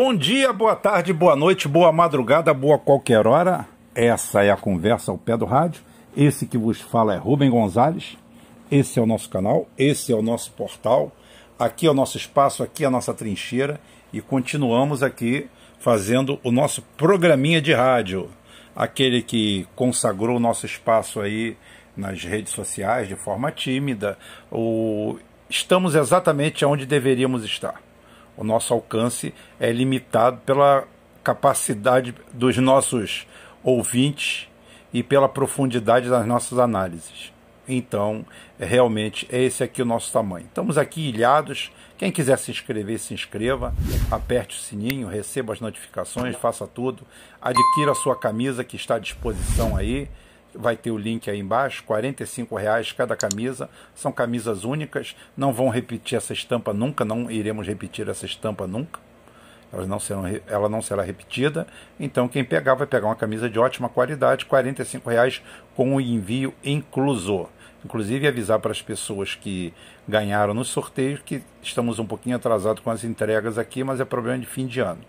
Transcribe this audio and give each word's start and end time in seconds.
Bom 0.00 0.14
dia, 0.14 0.52
boa 0.52 0.76
tarde, 0.76 1.12
boa 1.12 1.34
noite, 1.34 1.66
boa 1.66 1.90
madrugada, 1.90 2.54
boa 2.54 2.78
qualquer 2.78 3.26
hora. 3.26 3.66
Essa 3.92 4.44
é 4.44 4.50
a 4.52 4.56
conversa 4.56 5.10
ao 5.10 5.18
pé 5.18 5.36
do 5.36 5.44
rádio. 5.44 5.82
Esse 6.16 6.46
que 6.46 6.56
vos 6.56 6.80
fala 6.80 7.14
é 7.14 7.16
Rubem 7.16 7.50
Gonzalez. 7.50 8.16
Esse 8.70 9.00
é 9.00 9.02
o 9.02 9.06
nosso 9.06 9.28
canal, 9.28 9.66
esse 9.76 10.12
é 10.12 10.14
o 10.14 10.22
nosso 10.22 10.52
portal. 10.52 11.10
Aqui 11.58 11.88
é 11.88 11.90
o 11.90 11.94
nosso 11.94 12.16
espaço, 12.16 12.62
aqui 12.62 12.84
é 12.84 12.86
a 12.86 12.90
nossa 12.92 13.12
trincheira 13.12 13.80
e 14.12 14.20
continuamos 14.20 15.02
aqui 15.02 15.48
fazendo 15.80 16.38
o 16.44 16.52
nosso 16.52 16.80
programinha 16.96 17.60
de 17.60 17.72
rádio. 17.72 18.30
Aquele 18.76 19.20
que 19.20 19.66
consagrou 19.74 20.36
o 20.36 20.40
nosso 20.40 20.64
espaço 20.64 21.20
aí 21.20 21.56
nas 21.96 22.22
redes 22.22 22.52
sociais 22.52 23.08
de 23.08 23.16
forma 23.16 23.50
tímida. 23.50 24.16
Estamos 25.50 25.96
exatamente 25.96 26.64
onde 26.64 26.86
deveríamos 26.86 27.44
estar 27.44 27.87
o 28.38 28.44
nosso 28.44 28.72
alcance 28.72 29.34
é 29.58 29.72
limitado 29.72 30.38
pela 30.46 30.86
capacidade 31.24 32.14
dos 32.32 32.56
nossos 32.56 33.26
ouvintes 33.64 34.48
e 34.94 35.02
pela 35.02 35.28
profundidade 35.28 36.08
das 36.08 36.24
nossas 36.24 36.56
análises. 36.56 37.32
Então, 37.66 38.24
é 38.58 38.64
realmente, 38.64 39.26
é 39.30 39.42
esse 39.42 39.62
aqui 39.64 39.82
o 39.82 39.84
nosso 39.84 40.12
tamanho. 40.12 40.46
Estamos 40.46 40.78
aqui 40.78 41.08
ilhados. 41.08 41.72
Quem 41.98 42.12
quiser 42.12 42.38
se 42.38 42.52
inscrever, 42.52 43.00
se 43.00 43.12
inscreva. 43.12 43.74
Aperte 44.08 44.56
o 44.56 44.60
sininho, 44.60 45.08
receba 45.08 45.52
as 45.52 45.60
notificações, 45.60 46.36
faça 46.36 46.64
tudo. 46.64 47.02
Adquira 47.42 47.90
a 47.90 47.96
sua 47.96 48.16
camisa 48.16 48.62
que 48.62 48.76
está 48.76 48.94
à 48.94 48.98
disposição 49.00 49.76
aí 49.76 50.08
vai 50.58 50.76
ter 50.76 50.90
o 50.90 50.98
link 50.98 51.30
aí 51.30 51.38
embaixo, 51.38 51.84
R$ 51.88 52.58
reais 52.58 52.90
cada 52.90 53.16
camisa, 53.16 53.70
são 53.94 54.10
camisas 54.10 54.64
únicas, 54.64 55.14
não 55.36 55.52
vão 55.52 55.68
repetir 55.68 56.18
essa 56.18 56.32
estampa 56.32 56.74
nunca, 56.74 57.04
não 57.04 57.30
iremos 57.30 57.64
repetir 57.64 58.08
essa 58.08 58.26
estampa 58.26 58.66
nunca, 58.66 58.98
ela 59.72 59.86
não, 59.86 60.00
serão, 60.00 60.24
ela 60.48 60.68
não 60.68 60.82
será 60.82 61.02
repetida, 61.02 61.64
então 62.00 62.26
quem 62.26 62.44
pegar 62.44 62.74
vai 62.74 62.88
pegar 62.88 63.06
uma 63.06 63.14
camisa 63.14 63.48
de 63.48 63.58
ótima 63.58 63.88
qualidade, 63.88 64.46
R$ 64.50 65.00
reais 65.06 65.40
com 65.76 65.94
o 65.94 66.00
envio 66.00 66.52
incluso. 66.64 67.48
Inclusive 67.84 68.26
avisar 68.26 68.58
para 68.58 68.72
as 68.72 68.82
pessoas 68.82 69.36
que 69.36 69.72
ganharam 70.06 70.52
no 70.52 70.64
sorteio 70.64 71.20
que 71.24 71.40
estamos 71.62 72.00
um 72.00 72.06
pouquinho 72.06 72.34
atrasados 72.34 72.82
com 72.82 72.90
as 72.90 73.04
entregas 73.04 73.56
aqui, 73.56 73.84
mas 73.84 74.00
é 74.00 74.04
problema 74.04 74.40
de 74.40 74.46
fim 74.46 74.66
de 74.66 74.80
ano. 74.80 75.00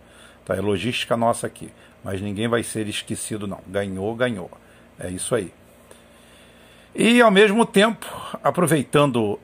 Tá? 0.46 0.56
É 0.56 0.62
logística 0.62 1.18
nossa 1.18 1.48
aqui. 1.48 1.72
Mas 2.04 2.22
ninguém 2.22 2.48
vai 2.48 2.62
ser 2.62 2.88
esquecido, 2.88 3.48
não. 3.48 3.60
Ganhou, 3.68 4.16
ganhou. 4.16 4.52
É 5.00 5.10
isso 5.10 5.34
aí. 5.34 5.54
E 6.94 7.22
ao 7.22 7.32
mesmo 7.32 7.66
tempo, 7.66 8.06
aproveitando 8.44 9.40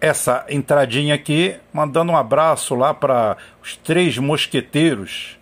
essa 0.00 0.44
entradinha 0.48 1.14
aqui, 1.14 1.56
mandando 1.72 2.12
um 2.12 2.16
abraço 2.16 2.74
lá 2.74 2.92
para 2.92 3.36
os 3.62 3.76
três 3.76 4.18
mosqueteiros, 4.18 5.38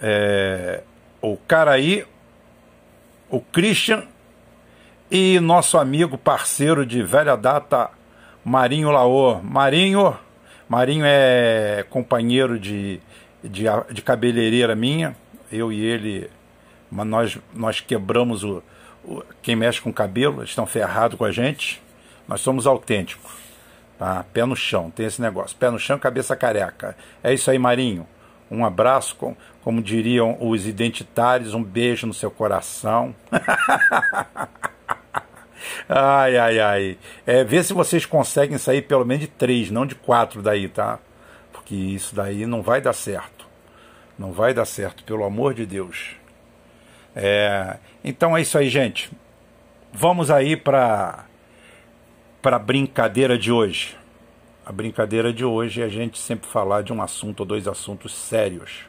é, 0.00 0.82
o 1.20 1.36
Caraí, 1.36 2.04
o 3.28 3.40
Christian 3.40 4.04
e 5.10 5.38
nosso 5.40 5.76
amigo 5.76 6.16
parceiro 6.16 6.86
de 6.86 7.02
velha 7.02 7.36
data, 7.36 7.90
Marinho 8.44 8.90
Laô. 8.90 9.40
Marinho, 9.42 10.16
Marinho 10.68 11.04
é 11.06 11.84
companheiro 11.90 12.58
de, 12.58 13.00
de, 13.42 13.64
de 13.92 14.02
cabeleireira 14.02 14.74
minha, 14.74 15.16
eu 15.50 15.72
e 15.72 15.84
ele 15.84 16.30
mas 16.90 17.06
nós, 17.06 17.38
nós 17.54 17.80
quebramos 17.80 18.44
o, 18.44 18.62
o 19.04 19.22
Quem 19.42 19.56
mexe 19.56 19.80
com 19.80 19.92
cabelo, 19.92 20.40
eles 20.40 20.50
estão 20.50 20.66
ferrados 20.66 21.18
com 21.18 21.24
a 21.24 21.30
gente. 21.30 21.82
Nós 22.26 22.40
somos 22.40 22.66
autênticos. 22.66 23.32
Tá? 23.98 24.24
Pé 24.32 24.44
no 24.44 24.54
chão, 24.54 24.90
tem 24.90 25.06
esse 25.06 25.20
negócio. 25.20 25.56
Pé 25.56 25.70
no 25.70 25.78
chão, 25.78 25.98
cabeça 25.98 26.36
careca. 26.36 26.96
É 27.22 27.32
isso 27.32 27.50
aí, 27.50 27.58
Marinho. 27.58 28.06
Um 28.50 28.64
abraço, 28.64 29.16
com, 29.16 29.36
como 29.62 29.82
diriam 29.82 30.36
os 30.40 30.66
identitários, 30.66 31.52
um 31.52 31.62
beijo 31.62 32.06
no 32.06 32.14
seu 32.14 32.30
coração. 32.30 33.14
ai, 35.88 36.36
ai, 36.36 36.58
ai. 36.60 36.98
É, 37.26 37.44
vê 37.44 37.62
se 37.62 37.74
vocês 37.74 38.06
conseguem 38.06 38.56
sair 38.56 38.82
pelo 38.82 39.04
menos 39.04 39.22
de 39.22 39.28
três, 39.28 39.70
não 39.70 39.84
de 39.84 39.94
quatro 39.94 40.40
daí, 40.40 40.68
tá? 40.68 40.98
Porque 41.52 41.74
isso 41.74 42.14
daí 42.14 42.46
não 42.46 42.62
vai 42.62 42.80
dar 42.80 42.94
certo. 42.94 43.46
Não 44.18 44.32
vai 44.32 44.54
dar 44.54 44.64
certo, 44.64 45.04
pelo 45.04 45.24
amor 45.24 45.52
de 45.54 45.66
Deus. 45.66 46.16
É, 47.20 47.78
então 48.04 48.36
é 48.36 48.40
isso 48.40 48.56
aí, 48.56 48.68
gente. 48.68 49.10
Vamos 49.92 50.30
aí 50.30 50.56
para 50.56 51.24
para 52.40 52.56
brincadeira 52.60 53.36
de 53.36 53.50
hoje. 53.50 53.96
A 54.64 54.70
brincadeira 54.70 55.32
de 55.32 55.44
hoje 55.44 55.82
é 55.82 55.84
a 55.84 55.88
gente 55.88 56.16
sempre 56.16 56.48
falar 56.48 56.82
de 56.82 56.92
um 56.92 57.02
assunto 57.02 57.40
ou 57.40 57.46
dois 57.46 57.66
assuntos 57.66 58.14
sérios. 58.14 58.82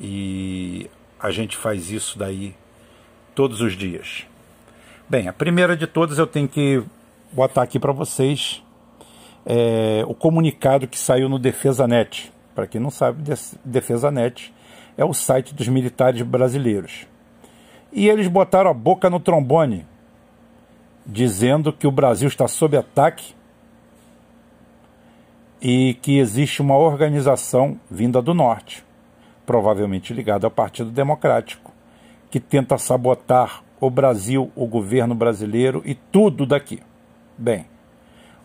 E 0.00 0.90
a 1.20 1.30
gente 1.30 1.56
faz 1.56 1.92
isso 1.92 2.18
daí 2.18 2.52
todos 3.32 3.60
os 3.60 3.76
dias. 3.76 4.26
Bem, 5.08 5.28
a 5.28 5.32
primeira 5.32 5.76
de 5.76 5.86
todas 5.86 6.18
eu 6.18 6.26
tenho 6.26 6.48
que 6.48 6.82
botar 7.30 7.62
aqui 7.62 7.78
para 7.78 7.92
vocês 7.92 8.60
é, 9.46 10.02
o 10.08 10.14
comunicado 10.14 10.88
que 10.88 10.98
saiu 10.98 11.28
no 11.28 11.38
Defesa 11.38 11.86
Net. 11.86 12.32
Para 12.56 12.66
quem 12.66 12.80
não 12.80 12.90
sabe, 12.90 13.22
Defesa 13.64 14.10
Net 14.10 14.52
é 14.98 15.04
o 15.04 15.14
site 15.14 15.54
dos 15.54 15.68
militares 15.68 16.20
brasileiros. 16.22 17.09
E 17.92 18.08
eles 18.08 18.28
botaram 18.28 18.70
a 18.70 18.74
boca 18.74 19.10
no 19.10 19.18
trombone, 19.18 19.86
dizendo 21.04 21.72
que 21.72 21.86
o 21.86 21.90
Brasil 21.90 22.28
está 22.28 22.46
sob 22.46 22.76
ataque 22.76 23.34
e 25.60 25.94
que 25.94 26.18
existe 26.18 26.62
uma 26.62 26.76
organização 26.76 27.78
vinda 27.90 28.22
do 28.22 28.32
norte, 28.32 28.84
provavelmente 29.44 30.14
ligada 30.14 30.46
ao 30.46 30.50
Partido 30.50 30.90
Democrático, 30.90 31.72
que 32.30 32.38
tenta 32.38 32.78
sabotar 32.78 33.62
o 33.80 33.90
Brasil, 33.90 34.52
o 34.54 34.66
governo 34.66 35.14
brasileiro 35.14 35.82
e 35.84 35.94
tudo 35.94 36.46
daqui. 36.46 36.80
Bem, 37.36 37.66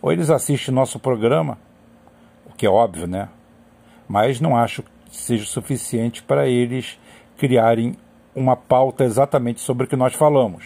ou 0.02 0.12
eles 0.12 0.28
assistem 0.30 0.74
nosso 0.74 0.98
programa, 0.98 1.58
o 2.46 2.54
que 2.54 2.66
é 2.66 2.70
óbvio, 2.70 3.06
né? 3.06 3.28
Mas 4.08 4.40
não 4.40 4.56
acho 4.56 4.82
que 4.82 4.90
seja 5.10 5.44
suficiente 5.44 6.22
para 6.22 6.48
eles 6.48 6.98
criarem 7.36 7.96
uma 8.36 8.54
pauta 8.54 9.02
exatamente 9.02 9.62
sobre 9.62 9.86
o 9.86 9.88
que 9.88 9.96
nós 9.96 10.14
falamos. 10.14 10.64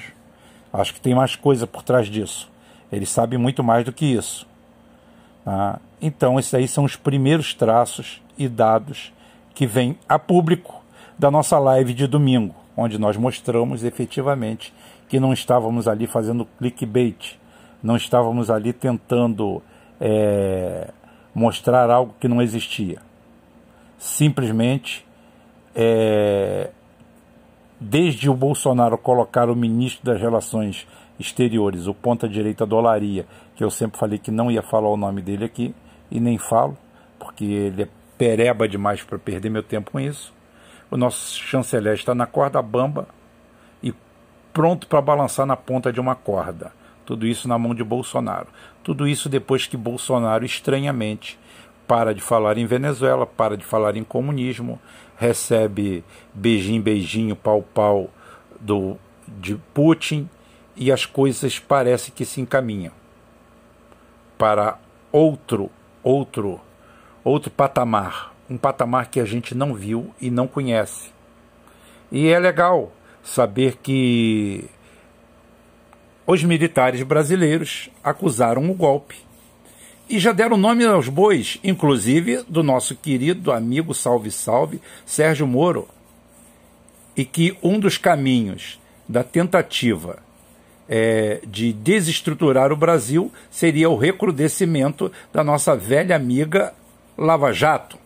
Acho 0.73 0.93
que 0.93 1.01
tem 1.01 1.15
mais 1.15 1.37
coisa 1.37 1.69
por 1.69 1.85
trás 1.85 2.09
disso. 2.09 2.51
Ele 2.91 3.07
sabe 3.07 3.39
muito 3.39 3.63
mais 3.63 3.85
do 3.85 3.93
que 3.93 4.05
isso. 4.05 4.47
Ah, 5.47 5.79
então, 6.03 6.39
esses 6.39 6.53
aí 6.53 6.67
são 6.67 6.85
os 6.85 6.97
primeiros 6.97 7.55
traços 7.55 8.21
e 8.37 8.49
dados 8.49 9.13
que 9.55 9.67
vêm 9.67 9.97
a 10.09 10.19
público 10.19 10.83
da 11.17 11.31
nossa 11.31 11.59
live 11.59 11.95
de 11.95 12.07
domingo, 12.07 12.55
onde 12.77 12.99
nós 12.99 13.17
mostramos 13.17 13.85
efetivamente 13.85 14.75
que 15.09 15.21
não 15.21 15.33
estávamos 15.33 15.87
ali 15.87 16.07
fazendo 16.07 16.47
clickbait, 16.59 17.39
não 17.83 17.97
estávamos 17.97 18.51
ali 18.51 18.73
tentando 18.73 19.63
é, 20.01 20.89
mostrar 21.35 21.91
algo 21.91 22.15
que 22.19 22.27
não 22.27 22.43
existia. 22.43 22.99
Simplesmente 23.99 25.07
é, 25.75 26.71
desde 27.81 28.29
o 28.29 28.35
Bolsonaro 28.35 28.99
colocar 28.99 29.49
o 29.49 29.57
ministro 29.57 30.05
das 30.05 30.21
Relações 30.21 30.87
Exteriores, 31.19 31.87
o 31.87 31.95
ponta-direita 31.95 32.67
dolaria, 32.67 33.27
que 33.57 33.65
eu 33.65 33.71
sempre 33.71 33.99
falei 33.99 34.19
que 34.19 34.31
não 34.31 34.51
ia 34.51 34.63
falar 34.63 34.89
o 34.89 34.97
nome 34.97 35.23
dele 35.23 35.45
aqui, 35.45 35.75
e 36.11 36.21
nem 36.21 36.39
falo, 36.39 36.77
porque 37.19 37.45
ele 37.45 37.83
é 37.83 37.89
pereba 38.19 38.69
demais 38.69 39.03
para 39.03 39.19
perder 39.19 39.49
meu 39.49 39.63
tempo 39.63 39.93
com 39.93 40.01
isso. 40.01 40.33
O 40.91 40.97
nosso 40.97 41.39
chanceler 41.39 41.95
está 41.95 42.15
na 42.15 42.27
corda 42.27 42.61
bamba 42.61 43.09
e 43.83 43.95
pronto 44.53 44.87
para 44.87 45.01
balançar 45.01 45.47
na 45.47 45.57
ponta 45.57 45.93
de 45.93 46.01
uma 46.01 46.15
corda. 46.15 46.73
Tudo 47.07 47.27
isso 47.27 47.49
na 47.49 47.59
mão 47.59 47.75
de 47.75 47.83
Bolsonaro. 47.83 48.49
Tudo 48.83 49.09
isso 49.09 49.29
depois 49.29 49.67
que 49.67 49.77
Bolsonaro, 49.77 50.45
estranhamente, 50.45 51.39
para 51.87 52.15
de 52.15 52.21
falar 52.21 52.59
em 52.59 52.67
Venezuela, 52.67 53.27
para 53.27 53.57
de 53.57 53.65
falar 53.65 53.97
em 53.97 54.05
comunismo, 54.05 54.79
recebe 55.21 56.03
beijinho, 56.33 56.83
beijinho, 56.83 57.37
pau, 57.37 57.63
pau 57.75 58.11
do, 58.59 58.97
de 59.29 59.55
Putin 59.75 60.27
e 60.75 60.91
as 60.91 61.05
coisas 61.05 61.59
parecem 61.59 62.11
que 62.17 62.25
se 62.25 62.41
encaminham 62.41 62.93
para 64.39 64.79
outro, 65.13 65.71
outro, 66.03 66.59
outro 67.23 67.51
patamar, 67.51 68.35
um 68.49 68.57
patamar 68.57 69.11
que 69.11 69.21
a 69.21 69.27
gente 69.27 69.55
não 69.55 69.75
viu 69.75 70.11
e 70.19 70.31
não 70.31 70.49
conhece. 70.49 71.11
E 72.11 72.29
é 72.29 72.39
legal 72.39 72.91
saber 73.23 73.77
que 73.77 74.65
os 76.27 76.43
militares 76.43 77.03
brasileiros 77.03 77.91
acusaram 78.03 78.71
o 78.71 78.75
golpe 78.75 79.19
e 80.11 80.19
já 80.19 80.33
deram 80.33 80.57
nome 80.57 80.85
aos 80.85 81.09
bois, 81.09 81.61
inclusive 81.63 82.43
do 82.49 82.65
nosso 82.65 82.97
querido 82.97 83.53
amigo 83.53 83.95
Salve 83.95 84.29
Salve, 84.29 84.83
Sérgio 85.07 85.47
Moro. 85.47 85.87
E 87.17 87.25
que 87.25 87.57
um 87.63 87.79
dos 87.79 87.97
caminhos 87.97 88.81
da 89.09 89.23
tentativa 89.23 90.19
é, 90.89 91.41
de 91.47 91.73
desestruturar 91.73 92.73
o 92.73 92.77
Brasil 92.77 93.31
seria 93.53 93.89
o 93.89 93.97
recrudescimento 93.97 95.13
da 95.33 95.45
nossa 95.45 95.77
velha 95.77 96.17
amiga 96.17 96.75
Lava 97.17 97.53
Jato. 97.53 97.97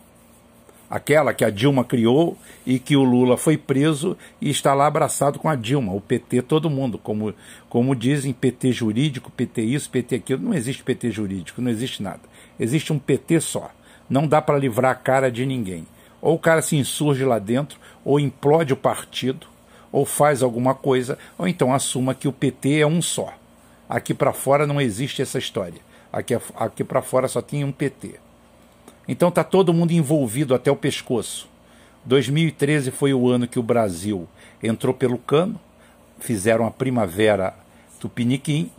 Aquela 0.95 1.33
que 1.33 1.43
a 1.43 1.49
Dilma 1.49 1.83
criou 1.83 2.37
e 2.65 2.79
que 2.79 2.95
o 2.95 3.03
Lula 3.03 3.35
foi 3.35 3.57
preso 3.57 4.17
e 4.39 4.49
está 4.49 4.73
lá 4.73 4.87
abraçado 4.87 5.37
com 5.37 5.49
a 5.49 5.55
Dilma, 5.55 5.93
o 5.93 5.99
PT, 5.99 6.43
todo 6.43 6.69
mundo, 6.69 6.97
como, 6.97 7.33
como 7.67 7.93
dizem, 7.93 8.31
PT 8.31 8.71
jurídico, 8.71 9.29
PT 9.29 9.61
isso, 9.61 9.89
PT 9.89 10.15
aquilo. 10.15 10.41
Não 10.41 10.53
existe 10.53 10.83
PT 10.83 11.11
jurídico, 11.11 11.61
não 11.61 11.69
existe 11.69 12.01
nada. 12.01 12.21
Existe 12.57 12.93
um 12.93 12.99
PT 12.99 13.41
só. 13.41 13.71
Não 14.09 14.25
dá 14.25 14.41
para 14.41 14.57
livrar 14.57 14.91
a 14.91 14.95
cara 14.95 15.29
de 15.29 15.45
ninguém. 15.45 15.85
Ou 16.21 16.35
o 16.35 16.39
cara 16.39 16.61
se 16.61 16.77
insurge 16.77 17.25
lá 17.25 17.39
dentro, 17.39 17.77
ou 18.03 18.17
implode 18.17 18.71
o 18.71 18.77
partido, 18.77 19.47
ou 19.91 20.05
faz 20.05 20.41
alguma 20.41 20.73
coisa, 20.73 21.17
ou 21.37 21.45
então 21.45 21.73
assuma 21.73 22.15
que 22.15 22.27
o 22.27 22.33
PT 22.33 22.79
é 22.79 22.87
um 22.87 23.01
só. 23.01 23.33
Aqui 23.89 24.13
para 24.13 24.31
fora 24.31 24.65
não 24.65 24.79
existe 24.79 25.21
essa 25.21 25.37
história. 25.37 25.81
Aqui, 26.11 26.33
aqui 26.55 26.83
para 26.85 27.01
fora 27.01 27.27
só 27.27 27.41
tem 27.41 27.65
um 27.65 27.71
PT. 27.71 28.24
Então 29.07 29.29
está 29.29 29.43
todo 29.43 29.73
mundo 29.73 29.91
envolvido 29.91 30.55
até 30.55 30.71
o 30.71 30.75
pescoço. 30.75 31.47
2013 32.05 32.91
foi 32.91 33.13
o 33.13 33.27
ano 33.27 33.47
que 33.47 33.59
o 33.59 33.63
Brasil 33.63 34.27
entrou 34.61 34.93
pelo 34.93 35.17
cano, 35.17 35.59
fizeram 36.19 36.65
a 36.65 36.71
primavera 36.71 37.53
tupiniquim, 37.99 38.71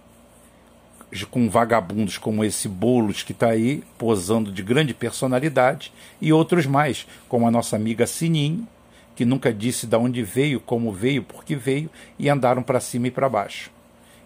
com 1.30 1.48
vagabundos 1.48 2.18
como 2.18 2.44
esse 2.44 2.68
Boulos 2.68 3.22
que 3.22 3.32
está 3.32 3.48
aí, 3.48 3.82
posando 3.96 4.52
de 4.52 4.62
grande 4.62 4.92
personalidade, 4.92 5.92
e 6.20 6.32
outros 6.32 6.66
mais, 6.66 7.06
como 7.28 7.46
a 7.46 7.50
nossa 7.50 7.76
amiga 7.76 8.06
Sininho, 8.06 8.66
que 9.14 9.24
nunca 9.24 9.52
disse 9.52 9.86
de 9.86 9.96
onde 9.96 10.22
veio, 10.22 10.60
como 10.60 10.92
veio, 10.92 11.22
por 11.22 11.44
que 11.44 11.56
veio, 11.56 11.88
e 12.18 12.28
andaram 12.28 12.62
para 12.62 12.80
cima 12.80 13.08
e 13.08 13.10
para 13.10 13.28
baixo. 13.28 13.70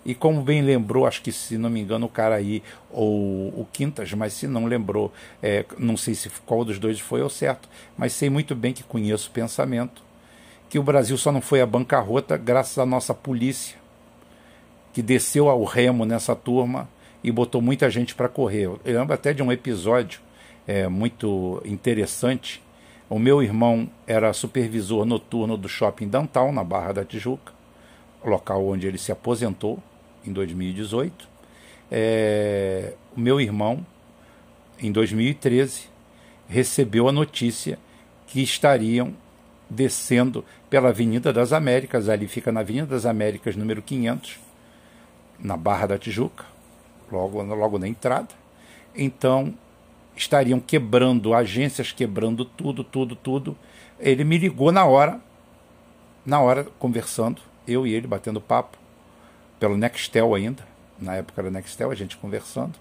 E 0.05 0.14
como 0.14 0.43
bem 0.43 0.62
lembrou, 0.62 1.06
acho 1.06 1.20
que 1.20 1.31
se 1.31 1.58
não 1.58 1.69
me 1.69 1.81
engano, 1.81 2.06
o 2.06 2.08
cara 2.08 2.35
aí, 2.35 2.62
ou 2.91 3.49
o 3.49 3.67
Quintas, 3.70 4.12
mas 4.14 4.32
se 4.32 4.47
não 4.47 4.64
lembrou, 4.64 5.12
é, 5.43 5.64
não 5.79 5.97
sei 5.97 6.14
se 6.14 6.31
qual 6.47 6.64
dos 6.64 6.79
dois 6.79 6.99
foi 6.99 7.23
ou 7.23 7.29
certo, 7.29 7.69
mas 7.99 8.14
sei 8.14 8.31
muito 8.31 8.55
bem 8.55 8.73
que 8.73 8.82
conheço 8.82 9.29
o 9.29 9.32
pensamento, 9.32 10.02
que 10.70 10.79
o 10.79 10.82
Brasil 10.82 11.19
só 11.19 11.31
não 11.31 11.43
foi 11.43 11.61
à 11.61 11.67
bancarrota 11.67 12.37
graças 12.37 12.79
à 12.79 12.87
nossa 12.87 13.12
polícia, 13.12 13.76
que 14.93 15.02
desceu 15.02 15.50
ao 15.50 15.64
remo 15.64 16.05
nessa 16.05 16.35
turma 16.35 16.88
e 17.23 17.31
botou 17.31 17.61
muita 17.61 17.91
gente 17.91 18.14
para 18.14 18.29
correr. 18.29 18.64
Eu 18.64 18.81
lembro 18.85 19.12
até 19.12 19.35
de 19.35 19.43
um 19.43 19.53
episódio 19.53 20.20
é, 20.67 20.88
muito 20.88 21.61
interessante. 21.64 22.62
O 23.08 23.19
meu 23.19 23.43
irmão 23.43 23.88
era 24.06 24.32
supervisor 24.32 25.05
noturno 25.05 25.56
do 25.56 25.69
shopping 25.69 26.08
Downtown, 26.08 26.53
na 26.53 26.64
Barra 26.64 26.93
da 26.93 27.05
Tijuca, 27.05 27.53
local 28.25 28.67
onde 28.67 28.87
ele 28.87 28.99
se 28.99 29.12
aposentou 29.12 29.79
em 30.26 30.32
2018. 30.32 31.28
É, 31.90 32.94
o 33.17 33.20
meu 33.20 33.40
irmão, 33.40 33.84
em 34.78 34.93
2013, 34.93 35.88
recebeu 36.49 37.08
a 37.08 37.12
notícia 37.12 37.78
que 38.26 38.43
estariam 38.43 39.14
descendo 39.69 40.44
pela 40.69 40.88
Avenida 40.88 41.32
das 41.32 41.52
Américas, 41.52 42.08
ali 42.08 42.26
fica 42.26 42.50
na 42.50 42.61
Avenida 42.61 42.87
das 42.87 43.06
Américas, 43.06 43.56
número 43.56 43.82
500, 43.82 44.38
na 45.38 45.56
Barra 45.56 45.87
da 45.87 45.99
Tijuca, 45.99 46.44
logo, 47.11 47.43
logo 47.43 47.78
na 47.78 47.88
entrada. 47.88 48.28
Então, 48.94 49.55
estariam 50.17 50.58
quebrando, 50.58 51.34
agências 51.34 51.93
quebrando 51.93 52.44
tudo, 52.44 52.82
tudo, 52.82 53.14
tudo. 53.14 53.56
Ele 53.99 54.25
me 54.25 54.38
ligou 54.38 54.72
na 54.72 54.84
hora, 54.84 55.20
na 56.26 56.40
hora, 56.40 56.67
conversando, 56.78 57.40
eu 57.67 57.87
e 57.87 57.94
ele 57.94 58.06
batendo 58.06 58.40
papo 58.40 58.80
pelo 59.61 59.77
Nextel 59.77 60.35
ainda, 60.35 60.67
na 60.99 61.17
época 61.17 61.43
era 61.43 61.51
Nextel, 61.51 61.91
a 61.91 61.95
gente 61.95 62.17
conversando, 62.17 62.75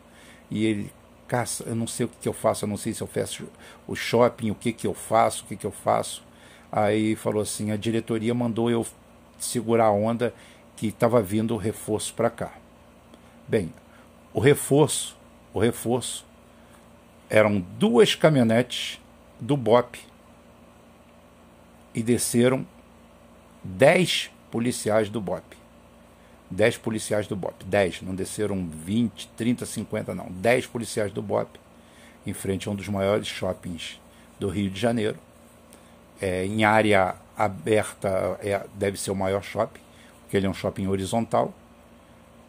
e 0.50 0.66
ele, 0.66 0.92
caça, 1.28 1.66
eu 1.68 1.76
não 1.76 1.86
sei 1.86 2.06
o 2.06 2.10
que, 2.10 2.16
que, 2.22 2.28
eu 2.28 2.34
faço, 2.34 2.64
eu 2.64 2.70
não 2.70 2.78
sei 2.78 2.94
se 2.94 3.02
eu 3.02 3.08
fecho 3.08 3.48
o 3.86 3.96
shopping, 3.96 4.50
o 4.50 4.56
que, 4.56 4.72
que 4.72 4.88
eu 4.88 4.94
faço, 4.94 5.44
o 5.44 5.48
que, 5.48 5.58
que 5.58 5.66
eu 5.66 5.72
faço. 5.72 6.24
Aí 6.72 7.16
falou 7.16 7.42
assim, 7.42 7.72
a 7.72 7.76
diretoria 7.76 8.34
mandou 8.34 8.72
eu 8.72 8.88
segurar 9.38 9.86
a 9.86 9.92
onda 9.92 10.34
que 10.78 10.88
estava 10.88 11.22
vindo 11.22 11.54
o 11.54 11.58
reforço 11.58 12.14
para 12.14 12.30
cá. 12.30 12.54
Bem, 13.48 13.74
o 14.34 14.40
reforço, 14.40 15.18
o 15.54 15.60
reforço 15.60 16.25
eram 17.30 17.60
duas 17.60 18.16
caminhonetes 18.16 19.02
do 19.40 19.58
BOP 19.58 20.00
e 21.94 22.02
desceram 22.02 22.66
dez 23.64 24.32
policiais 24.50 25.10
do 25.10 25.20
BOP. 25.20 25.59
10 26.51 26.78
policiais 26.78 27.28
do 27.28 27.36
BOP. 27.36 27.63
10, 27.66 28.01
não 28.01 28.16
desceram 28.16 28.68
20, 28.68 29.28
30, 29.38 29.66
50, 29.66 30.16
não. 30.16 30.28
10 30.30 30.68
policiais 30.68 31.12
do 31.12 31.22
BOP, 31.22 31.60
em 32.25 32.34
frente 32.34 32.68
a 32.68 32.72
um 32.72 32.75
dos 32.75 32.88
maiores 32.88 33.28
shoppings 33.28 34.00
do 34.40 34.50
Rio 34.50 34.69
de 34.69 34.80
Janeiro. 34.80 35.18
É, 36.22 36.46
em 36.46 36.63
área 36.63 37.16
aberta, 37.38 38.38
é, 38.42 38.66
deve 38.74 39.00
ser 39.00 39.12
o 39.12 39.16
maior 39.16 39.44
shopping, 39.44 39.80
porque 40.22 40.36
ele 40.36 40.48
é 40.48 40.50
um 40.50 40.54
shopping 40.54 40.88
horizontal. 40.88 41.54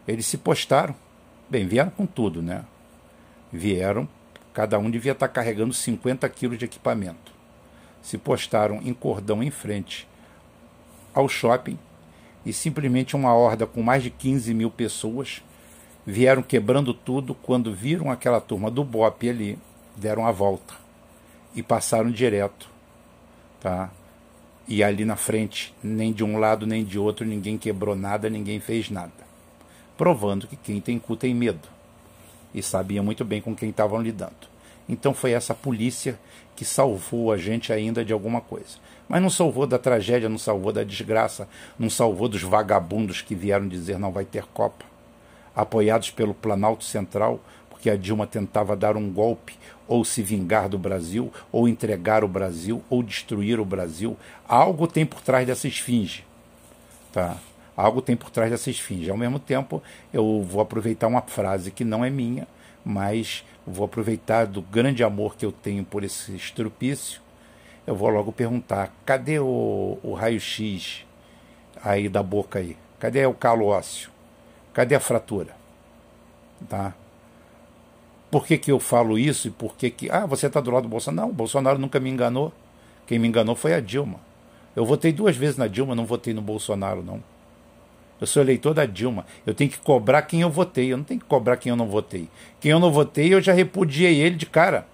Eles 0.09 0.27
se 0.27 0.39
postaram. 0.39 0.95
Bem, 1.49 1.67
vieram 1.67 1.91
com 1.91 2.07
tudo, 2.07 2.43
né? 2.43 2.65
Vieram, 3.53 4.09
cada 4.55 4.79
um 4.79 4.91
devia 4.91 5.13
estar 5.13 5.29
carregando 5.29 5.75
50 5.75 6.29
quilos 6.29 6.59
de 6.59 6.65
equipamento. 6.65 7.33
Se 8.03 8.17
postaram 8.17 8.81
em 8.83 8.95
cordão 8.95 9.43
em 9.43 9.51
frente 9.51 10.09
ao 11.13 11.29
shopping 11.29 11.79
e 12.45 12.53
simplesmente 12.53 13.17
uma 13.17 13.35
horda 13.35 13.67
com 13.67 13.83
mais 13.83 14.03
de 14.03 14.11
15 14.11 14.53
mil 14.55 14.71
pessoas 14.71 15.43
vieram 16.07 16.43
quebrando 16.43 16.95
tudo 16.95 17.35
quando 17.35 17.75
viram 17.75 18.11
aquela 18.11 18.41
turma 18.41 18.71
do 18.71 18.83
BOP 18.83 19.29
ali, 19.29 19.59
deram 19.97 20.27
a 20.27 20.33
volta 20.33 20.75
e 21.55 21.63
passaram 21.63 22.11
direto, 22.11 22.69
tá? 23.61 23.91
E 24.67 24.85
ali 24.85 25.05
na 25.05 25.17
frente, 25.17 25.75
nem 25.83 26.13
de 26.13 26.23
um 26.23 26.39
lado 26.39 26.67
nem 26.67 26.85
de 26.85 26.99
outro, 26.99 27.27
ninguém 27.27 27.59
quebrou 27.59 27.97
nada, 27.97 28.31
ninguém 28.31 28.61
fez 28.61 28.89
nada. 28.89 29.13
Provando 29.97 30.47
que 30.47 30.57
quem 30.57 30.81
tem 30.81 30.99
cu 30.99 31.17
tem 31.17 31.35
medo. 31.35 31.69
E 32.55 32.63
sabia 32.63 33.03
muito 33.03 33.25
bem 33.25 33.41
com 33.41 33.55
quem 33.55 33.71
estavam 33.71 34.01
lidando. 34.01 34.49
Então 34.89 35.13
foi 35.13 35.33
essa 35.33 35.55
polícia 35.55 36.19
que 36.55 36.65
salvou 36.65 37.33
a 37.33 37.37
gente 37.37 37.73
ainda 37.73 38.05
de 38.05 38.13
alguma 38.13 38.41
coisa. 38.41 38.79
Mas 39.11 39.21
não 39.21 39.29
salvou 39.29 39.67
da 39.67 39.77
tragédia, 39.77 40.29
não 40.29 40.39
salvou 40.39 40.73
da 40.73 40.85
desgraça, 40.85 41.49
não 41.77 41.91
salvou 41.91 42.29
dos 42.29 42.43
vagabundos 42.43 43.21
que 43.21 43.35
vieram 43.35 43.67
dizer 43.67 43.99
não 43.99 44.13
vai 44.13 44.25
ter 44.25 44.45
Copa. 44.55 44.85
Apoiados 45.53 46.13
pelo 46.13 46.33
Planalto 46.33 46.85
Central, 46.85 47.41
porque 47.69 47.91
a 47.91 47.97
Dilma 47.97 48.25
tentava 48.25 48.77
dar 48.77 48.97
um 48.97 49.11
golpe, 49.11 49.59
ou 49.89 50.05
se 50.05 50.23
vingar 50.23 50.69
do 50.69 50.79
Brasil, 50.79 51.33
ou 51.51 51.69
entregar 51.69 52.23
o 52.23 52.29
Brasil, 52.29 52.85
ou 52.89 53.03
destruir 53.03 53.59
o 53.59 53.65
Brasil. 53.65 54.17
Algo 54.47 54.87
tem 54.87 55.05
por 55.05 55.21
trás 55.21 55.45
dessa 55.45 55.67
esfinge. 55.67 56.25
Tá? 57.13 57.37
Algo 57.77 58.01
tem 58.01 58.17
por 58.17 58.31
trás 58.31 58.49
dessa 58.53 58.71
esfinge. 58.71 59.11
Ao 59.11 59.17
mesmo 59.17 59.41
tempo, 59.41 59.83
eu 60.13 60.47
vou 60.49 60.63
aproveitar 60.63 61.09
uma 61.09 61.23
frase 61.23 61.73
que 61.73 61.83
não 61.83 62.05
é 62.05 62.11
minha, 62.11 62.47
mas 62.85 63.45
vou 63.67 63.87
aproveitar 63.87 64.47
do 64.47 64.63
grande 64.63 65.03
amor 65.03 65.35
que 65.35 65.45
eu 65.45 65.51
tenho 65.51 65.85
por 65.85 66.05
esse 66.05 66.31
estrupício. 66.31 67.21
Eu 67.87 67.95
vou 67.95 68.09
logo 68.09 68.33
perguntar: 68.33 68.93
cadê 69.05 69.39
o, 69.39 69.99
o 70.03 70.15
raio-x 70.15 71.05
aí 71.83 72.09
da 72.09 72.23
boca 72.23 72.59
aí? 72.59 72.77
Cadê 72.99 73.25
o 73.27 73.35
calo 73.35 73.67
ósseo? 73.67 74.11
Cadê 74.73 74.95
a 74.95 75.01
fratura? 75.01 75.57
Tá? 76.69 76.95
Por 78.31 78.47
que, 78.47 78.57
que 78.59 78.71
eu 78.71 78.79
falo 78.79 79.19
isso 79.19 79.49
e 79.49 79.51
por 79.51 79.77
que 79.77 79.91
que. 79.91 80.11
Ah, 80.11 80.27
você 80.27 80.47
está 80.47 80.61
do 80.61 80.71
lado 80.71 80.85
do 80.85 80.89
Bolsonaro? 80.89 81.27
Não, 81.27 81.33
o 81.33 81.37
Bolsonaro 81.37 81.79
nunca 81.79 81.99
me 81.99 82.11
enganou. 82.11 82.53
Quem 83.07 83.19
me 83.19 83.27
enganou 83.27 83.57
foi 83.57 83.75
a 83.75 83.81
Dilma. 83.81 84.21
Eu 84.77 84.85
votei 84.85 85.13
duas 85.13 85.37
vezes 85.37 85.57
na 85.57 85.67
Dilma, 85.67 85.97
não 85.97 86.07
votei 86.07 86.33
no 86.33 86.41
Bolsonaro, 86.41 87.03
não. 87.03 87.21
Eu 88.21 88.27
sou 88.27 88.43
eleitor 88.43 88.73
da 88.75 88.85
Dilma. 88.85 89.25
Eu 89.45 89.55
tenho 89.55 89.71
que 89.71 89.79
cobrar 89.79 90.23
quem 90.23 90.43
eu 90.43 90.51
votei. 90.51 90.93
Eu 90.93 90.99
não 90.99 91.05
tenho 91.05 91.19
que 91.19 91.27
cobrar 91.27 91.57
quem 91.57 91.71
eu 91.71 91.77
não 91.77 91.89
votei. 91.89 92.29
Quem 92.61 92.71
eu 92.71 92.79
não 92.79 92.93
votei, 92.93 93.33
eu 93.33 93.41
já 93.41 93.53
repudiei 93.53 94.21
ele 94.21 94.37
de 94.37 94.47
cara. 94.47 94.87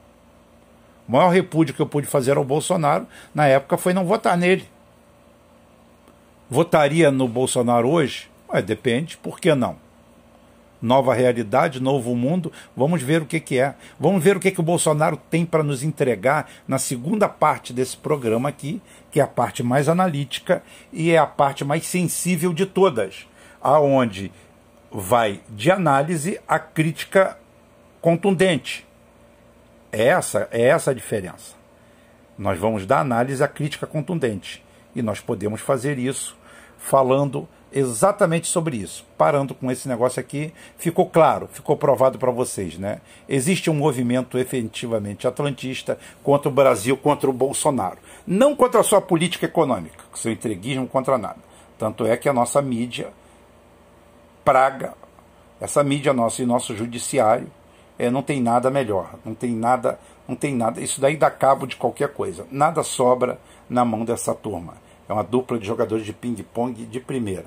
O 1.09 1.13
maior 1.13 1.31
repúdio 1.31 1.75
que 1.75 1.81
eu 1.81 1.87
pude 1.87 2.07
fazer 2.07 2.37
ao 2.37 2.45
Bolsonaro 2.45 3.07
na 3.35 3.47
época 3.47 3.77
foi 3.77 3.93
não 3.93 4.05
votar 4.05 4.37
nele. 4.37 4.69
Votaria 6.51 7.11
no 7.11 7.29
Bolsonaro 7.29 7.89
hoje? 7.89 8.31
Ué, 8.49 8.63
depende. 8.63 9.17
Por 9.17 9.41
que 9.41 9.55
não? 9.55 9.77
nova 10.81 11.15
realidade, 11.15 11.81
novo 11.81 12.15
mundo. 12.15 12.53
Vamos 12.77 13.03
ver 13.03 13.23
o 13.23 13.27
que, 13.27 13.41
que 13.41 13.59
é. 13.59 13.75
Vamos 13.99 14.23
ver 14.23 14.37
o 14.37 14.41
que, 14.41 14.51
que 14.51 14.61
o 14.61 14.65
Bolsonaro 14.65 15.17
tem 15.31 15.45
para 15.45 15.63
nos 15.63 15.83
entregar 15.83 16.49
na 16.67 16.79
segunda 16.79 17.29
parte 17.29 17.73
desse 17.73 17.97
programa 17.97 18.49
aqui, 18.49 18.81
que 19.11 19.21
é 19.21 19.23
a 19.23 19.27
parte 19.27 19.63
mais 19.63 19.89
analítica 19.89 20.63
e 20.93 21.11
é 21.11 21.19
a 21.19 21.27
parte 21.27 21.65
mais 21.65 21.87
sensível 21.87 22.53
de 22.53 22.67
todas, 22.67 23.27
aonde 23.61 24.33
vai 24.91 25.41
de 25.49 25.71
análise 25.71 26.39
a 26.47 26.59
crítica 26.59 27.37
contundente. 28.01 28.86
Essa, 30.03 30.49
é 30.51 30.63
essa 30.63 30.91
a 30.91 30.95
diferença. 30.95 31.55
Nós 32.37 32.59
vamos 32.59 32.85
da 32.85 33.01
análise 33.01 33.43
à 33.43 33.49
crítica 33.49 33.87
contundente. 33.87 34.63
E 34.95 35.01
nós 35.01 35.21
podemos 35.21 35.61
fazer 35.61 35.99
isso 35.99 36.37
falando 36.79 37.49
exatamente 37.73 38.47
sobre 38.47 38.77
isso. 38.77 39.07
Parando 39.17 39.55
com 39.55 39.71
esse 39.71 39.89
negócio 39.89 40.21
aqui, 40.21 40.53
ficou 40.77 41.07
claro, 41.07 41.49
ficou 41.53 41.77
provado 41.77 42.19
para 42.19 42.31
vocês, 42.31 42.79
né? 42.79 43.01
Existe 43.29 43.71
um 43.71 43.75
movimento 43.75 44.39
efetivamente 44.39 45.27
atlantista 45.27 45.99
contra 46.23 46.49
o 46.49 46.53
Brasil, 46.53 46.97
contra 46.97 47.29
o 47.29 47.33
Bolsonaro. 47.33 47.99
Não 48.27 48.55
contra 48.55 48.81
a 48.81 48.85
sua 48.85 49.01
política 49.01 49.47
econômica, 49.47 50.05
seu 50.15 50.33
entreguismo 50.33 50.87
contra 50.87 51.19
nada. 51.19 51.39
Tanto 51.79 52.07
é 52.07 52.17
que 52.17 52.29
a 52.29 52.33
nossa 52.33 52.61
mídia 52.63 53.09
praga, 54.45 54.95
essa 55.61 55.83
mídia 55.83 56.13
nossa 56.13 56.43
e 56.43 56.47
nosso 56.47 56.77
judiciário, 56.77 57.51
é, 57.99 58.11
não 58.11 58.23
tem 58.23 58.41
nada 58.41 58.71
melhor, 58.71 59.15
não 59.25 59.35
tem 59.35 59.53
nada, 59.53 59.99
não 60.29 60.37
tem 60.37 60.55
nada. 60.55 60.81
Isso 60.81 61.01
daí 61.01 61.17
dá 61.17 61.31
cabo 61.31 61.67
de 61.67 61.77
qualquer 61.77 62.13
coisa. 62.13 62.47
Nada 62.51 62.83
sobra 62.83 63.39
na 63.69 63.85
mão 63.85 64.05
dessa 64.05 64.35
turma. 64.35 64.75
É 65.09 65.13
uma 65.13 65.25
dupla 65.25 65.59
de 65.59 65.67
jogadores 65.67 66.05
de 66.05 66.13
ping-pong 66.13 66.85
de 66.85 67.01
primeira. 67.01 67.47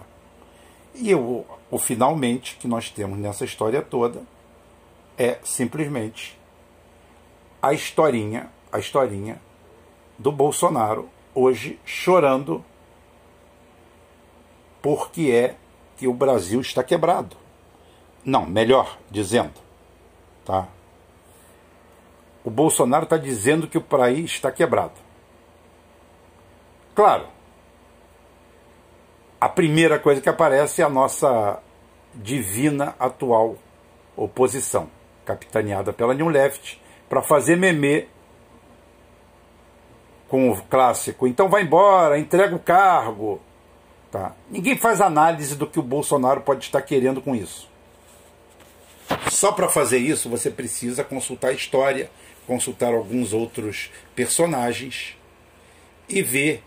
E 0.96 1.14
o, 1.14 1.46
o 1.70 1.78
finalmente 1.78 2.58
que 2.58 2.68
nós 2.68 2.90
temos 2.90 3.18
nessa 3.20 3.46
história 3.46 3.82
toda 3.82 4.22
é 5.18 5.38
simplesmente 5.44 6.40
a 7.62 7.74
historinha, 7.74 8.50
a 8.72 8.80
historinha 8.80 9.40
do 10.18 10.32
Bolsonaro 10.32 11.10
hoje 11.36 11.80
chorando 11.86 12.64
porque 14.82 15.30
é 15.32 15.56
que 15.98 16.08
o 16.08 16.14
Brasil 16.14 16.62
está 16.62 16.84
quebrado. 16.84 17.36
Não, 18.24 18.46
melhor 18.46 18.98
dizendo, 19.12 19.54
tá? 20.50 20.68
O 22.44 22.50
Bolsonaro 22.50 23.04
está 23.04 23.18
dizendo 23.18 23.68
que 23.68 23.78
o 23.78 23.82
país 23.82 24.32
está 24.32 24.52
quebrado. 24.52 24.96
Claro, 26.96 27.28
a 29.40 29.48
primeira 29.48 30.00
coisa 30.00 30.20
que 30.20 30.28
aparece 30.28 30.82
é 30.82 30.86
a 30.86 30.90
nossa 30.90 31.60
divina 32.16 32.96
atual 33.00 33.58
oposição, 34.18 34.90
capitaneada 35.24 35.94
pela 35.94 36.16
New 36.16 36.30
Left, 36.30 36.82
para 37.08 37.22
fazer 37.22 37.56
meme 37.56 38.10
com 40.28 40.50
o 40.50 40.60
clássico. 40.64 41.28
Então 41.28 41.48
vai 41.48 41.62
embora, 41.62 42.18
entrega 42.18 42.56
o 42.56 42.60
cargo. 42.60 43.40
Tá? 44.12 44.34
Ninguém 44.50 44.76
faz 44.76 45.00
análise 45.00 45.56
do 45.56 45.68
que 45.68 45.80
o 45.80 45.84
Bolsonaro 45.84 46.42
pode 46.42 46.66
estar 46.66 46.82
querendo 46.82 47.22
com 47.22 47.36
isso. 47.36 47.69
Só 49.32 49.52
para 49.52 49.70
fazer 49.70 49.98
isso 49.98 50.30
você 50.30 50.50
precisa 50.50 51.04
consultar 51.04 51.50
a 51.50 51.54
história, 51.54 52.10
consultar 52.46 52.94
alguns 52.94 53.34
outros 53.34 53.90
personagens 54.16 55.16
e 56.08 56.22
ver 56.22 56.64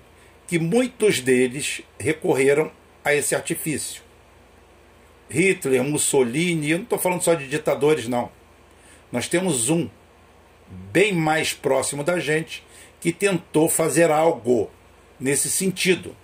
que 0.46 0.58
muitos 0.58 1.20
deles 1.20 1.82
recorreram 1.98 2.70
a 3.04 3.14
esse 3.14 3.34
artifício. 3.34 4.02
Hitler, 5.28 5.82
Mussolini, 5.82 6.70
eu 6.70 6.78
não 6.78 6.84
estou 6.84 6.98
falando 6.98 7.22
só 7.22 7.34
de 7.34 7.48
ditadores, 7.48 8.06
não. 8.06 8.30
Nós 9.10 9.28
temos 9.28 9.70
um 9.70 9.88
bem 10.68 11.12
mais 11.12 11.52
próximo 11.52 12.04
da 12.04 12.18
gente 12.18 12.64
que 13.00 13.12
tentou 13.12 13.68
fazer 13.68 14.10
algo 14.10 14.70
nesse 15.18 15.50
sentido. 15.50 16.14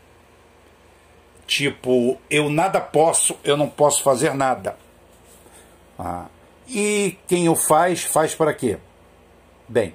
Tipo, 1.47 2.21
eu 2.31 2.51
nada 2.51 2.81
posso, 2.81 3.37
eu 3.43 3.57
não 3.57 3.69
posso 3.69 4.03
fazer 4.03 4.35
nada. 4.35 4.77
Ah, 5.99 6.27
e 6.69 7.17
quem 7.27 7.49
o 7.49 7.57
faz, 7.57 8.05
faz 8.05 8.35
para 8.35 8.55
quê? 8.55 8.79
Bem, 9.69 9.95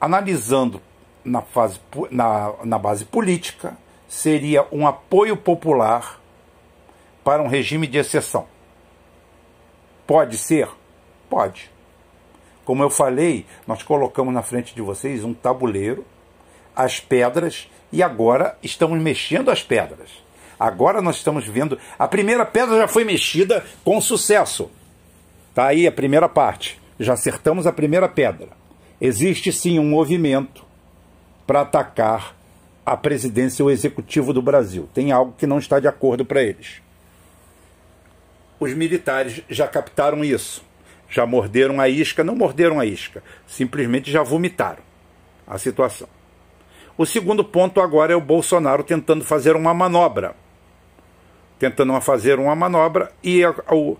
analisando 0.00 0.80
na, 1.24 1.42
fase, 1.42 1.80
na, 2.10 2.54
na 2.64 2.78
base 2.78 3.04
política 3.04 3.76
seria 4.08 4.66
um 4.72 4.86
apoio 4.86 5.36
popular 5.36 6.20
para 7.22 7.42
um 7.42 7.46
regime 7.46 7.86
de 7.86 7.98
exceção. 7.98 8.46
Pode 10.06 10.36
ser? 10.36 10.68
Pode. 11.28 11.70
Como 12.64 12.82
eu 12.82 12.90
falei, 12.90 13.46
nós 13.66 13.82
colocamos 13.82 14.34
na 14.34 14.42
frente 14.42 14.74
de 14.74 14.82
vocês 14.82 15.24
um 15.24 15.32
tabuleiro, 15.32 16.04
as 16.74 16.98
pedras, 16.98 17.70
e 17.92 18.02
agora 18.02 18.58
estamos 18.62 19.00
mexendo 19.00 19.50
as 19.50 19.62
pedras. 19.62 20.10
Agora 20.58 21.00
nós 21.00 21.16
estamos 21.16 21.46
vendo. 21.46 21.78
A 21.98 22.06
primeira 22.06 22.44
pedra 22.44 22.76
já 22.76 22.88
foi 22.88 23.04
mexida 23.04 23.64
com 23.84 24.00
sucesso. 24.00 24.70
Tá 25.54 25.66
aí 25.66 25.86
a 25.86 25.92
primeira 25.92 26.28
parte. 26.28 26.80
Já 26.98 27.14
acertamos 27.14 27.66
a 27.66 27.72
primeira 27.72 28.08
pedra. 28.08 28.48
Existe 29.00 29.52
sim 29.52 29.78
um 29.78 29.88
movimento 29.88 30.64
para 31.46 31.62
atacar 31.62 32.36
a 32.84 32.96
presidência 32.96 33.64
ou 33.64 33.70
executivo 33.70 34.32
do 34.32 34.42
Brasil. 34.42 34.88
Tem 34.92 35.12
algo 35.12 35.34
que 35.36 35.46
não 35.46 35.58
está 35.58 35.80
de 35.80 35.88
acordo 35.88 36.24
para 36.24 36.42
eles. 36.42 36.82
Os 38.58 38.74
militares 38.74 39.42
já 39.48 39.66
captaram 39.66 40.24
isso. 40.24 40.62
Já 41.08 41.26
morderam 41.26 41.80
a 41.80 41.88
isca, 41.88 42.22
não 42.22 42.36
morderam 42.36 42.78
a 42.78 42.86
isca, 42.86 43.22
simplesmente 43.46 44.10
já 44.10 44.22
vomitaram 44.22 44.82
a 45.44 45.58
situação. 45.58 46.08
O 46.96 47.04
segundo 47.04 47.42
ponto 47.42 47.80
agora 47.80 48.12
é 48.12 48.16
o 48.16 48.20
Bolsonaro 48.20 48.84
tentando 48.84 49.24
fazer 49.24 49.56
uma 49.56 49.74
manobra. 49.74 50.36
Tentando 51.58 51.98
fazer 52.00 52.38
uma 52.38 52.54
manobra 52.54 53.10
e 53.24 53.44
o, 53.44 53.96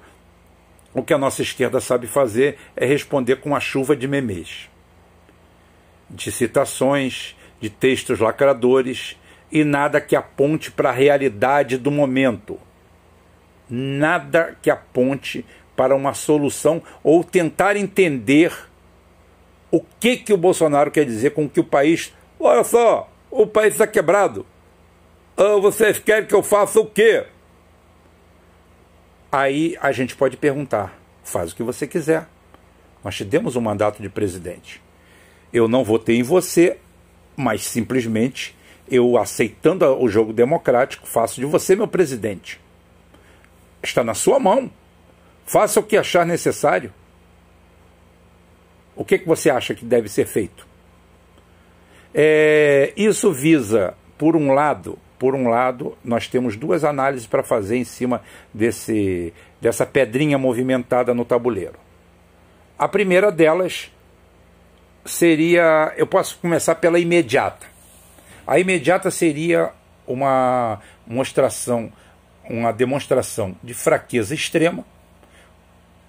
o 0.93 1.03
que 1.03 1.15
a 1.15 1.19
nossa 1.19 1.43
esquerda 1.43 1.81
sabe 1.81 2.07
fazer 2.07 2.59
é 2.77 2.85
responder 2.85 3.37
com 3.37 3.55
a 3.55 3.61
chuva 3.61 3.95
de 3.95 4.09
memes, 4.09 4.69
de 6.09 6.33
citações, 6.33 7.37
de 7.61 7.71
textos 7.71 8.19
lacradores 8.19 9.17
e 9.53 9.65
nada 9.65 10.01
que 10.01 10.17
aponte 10.17 10.71
para 10.71 10.91
a 10.91 10.93
realidade 10.93 11.77
do 11.77 11.91
momento. 11.91 12.59
Nada 13.69 14.57
que 14.61 14.71
aponte 14.71 15.45
para 15.77 15.95
uma 15.95 16.13
solução 16.15 16.83
ou 17.03 17.23
tentar 17.23 17.77
entender 17.77 18.53
o 19.71 19.81
que, 20.01 20.17
que 20.17 20.33
o 20.33 20.37
Bolsonaro 20.37 20.91
quer 20.91 21.05
dizer 21.05 21.31
com 21.31 21.49
que 21.49 21.61
o 21.61 21.65
país. 21.65 22.13
Olha 22.39 22.65
só, 22.65 23.09
o 23.31 23.47
país 23.47 23.75
está 23.75 23.87
quebrado. 23.87 24.45
Ah, 25.37 25.57
vocês 25.61 25.99
querem 25.99 26.27
que 26.27 26.35
eu 26.35 26.43
faça 26.43 26.81
o 26.81 26.87
quê? 26.87 27.25
Aí 29.31 29.77
a 29.81 29.93
gente 29.93 30.17
pode 30.17 30.37
perguntar: 30.37 30.99
faz 31.23 31.53
o 31.53 31.57
que 31.57 31.63
você 31.63 31.87
quiser. 31.87 32.27
Nós 33.05 33.17
te 33.17 33.25
demos 33.25 33.57
um 33.57 33.61
mandato 33.61 34.03
de 34.03 34.09
presidente. 34.09 34.83
Eu 35.53 35.67
não 35.67 35.83
votei 35.83 36.17
em 36.17 36.23
você, 36.23 36.77
mas 37.37 37.65
simplesmente 37.65 38.57
eu, 38.91 39.17
aceitando 39.17 39.87
o 39.87 40.09
jogo 40.09 40.33
democrático, 40.33 41.07
faço 41.07 41.41
de 41.41 41.47
você 41.47 41.77
meu 41.77 41.87
presidente. 41.87 42.61
Está 43.83 44.03
na 44.03 44.15
sua 44.15 44.39
mão. 44.39 44.71
Faça 45.47 45.81
o 45.81 45.83
que 45.83 45.97
achar 45.97 46.27
necessário. 46.27 46.93
O 48.95 49.05
que, 49.05 49.19
que 49.19 49.27
você 49.27 49.49
acha 49.49 49.75
que 49.75 49.85
deve 49.85 50.09
ser 50.09 50.27
feito? 50.27 50.67
É, 52.13 52.93
isso 52.97 53.33
visa, 53.33 53.95
por 54.19 54.37
um 54.37 54.53
lado, 54.53 54.99
por 55.21 55.35
um 55.35 55.49
lado, 55.49 55.99
nós 56.03 56.27
temos 56.27 56.57
duas 56.57 56.83
análises 56.83 57.27
para 57.27 57.43
fazer 57.43 57.77
em 57.77 57.85
cima 57.85 58.23
desse, 58.55 59.35
dessa 59.61 59.85
pedrinha 59.85 60.39
movimentada 60.39 61.13
no 61.13 61.27
tabuleiro. 61.27 61.75
A 62.79 62.89
primeira 62.89 63.31
delas 63.31 63.93
seria. 65.05 65.93
Eu 65.99 66.07
posso 66.07 66.39
começar 66.39 66.77
pela 66.77 66.99
imediata. 66.99 67.67
A 68.47 68.59
imediata 68.59 69.11
seria 69.11 69.73
uma 70.07 70.81
mostração, 71.07 71.93
uma 72.49 72.73
demonstração 72.73 73.55
de 73.63 73.75
fraqueza 73.75 74.35
extrema, 74.35 74.87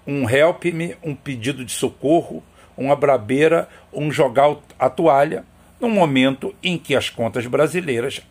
um 0.06 0.26
help-me, 0.26 0.96
um 1.02 1.14
pedido 1.14 1.66
de 1.66 1.72
socorro, 1.72 2.42
uma 2.78 2.96
brabeira, 2.96 3.68
um 3.92 4.10
jogar 4.10 4.56
a 4.78 4.88
toalha, 4.88 5.44
no 5.78 5.90
momento 5.90 6.54
em 6.62 6.78
que 6.78 6.96
as 6.96 7.10
contas 7.10 7.46
brasileiras 7.46 8.22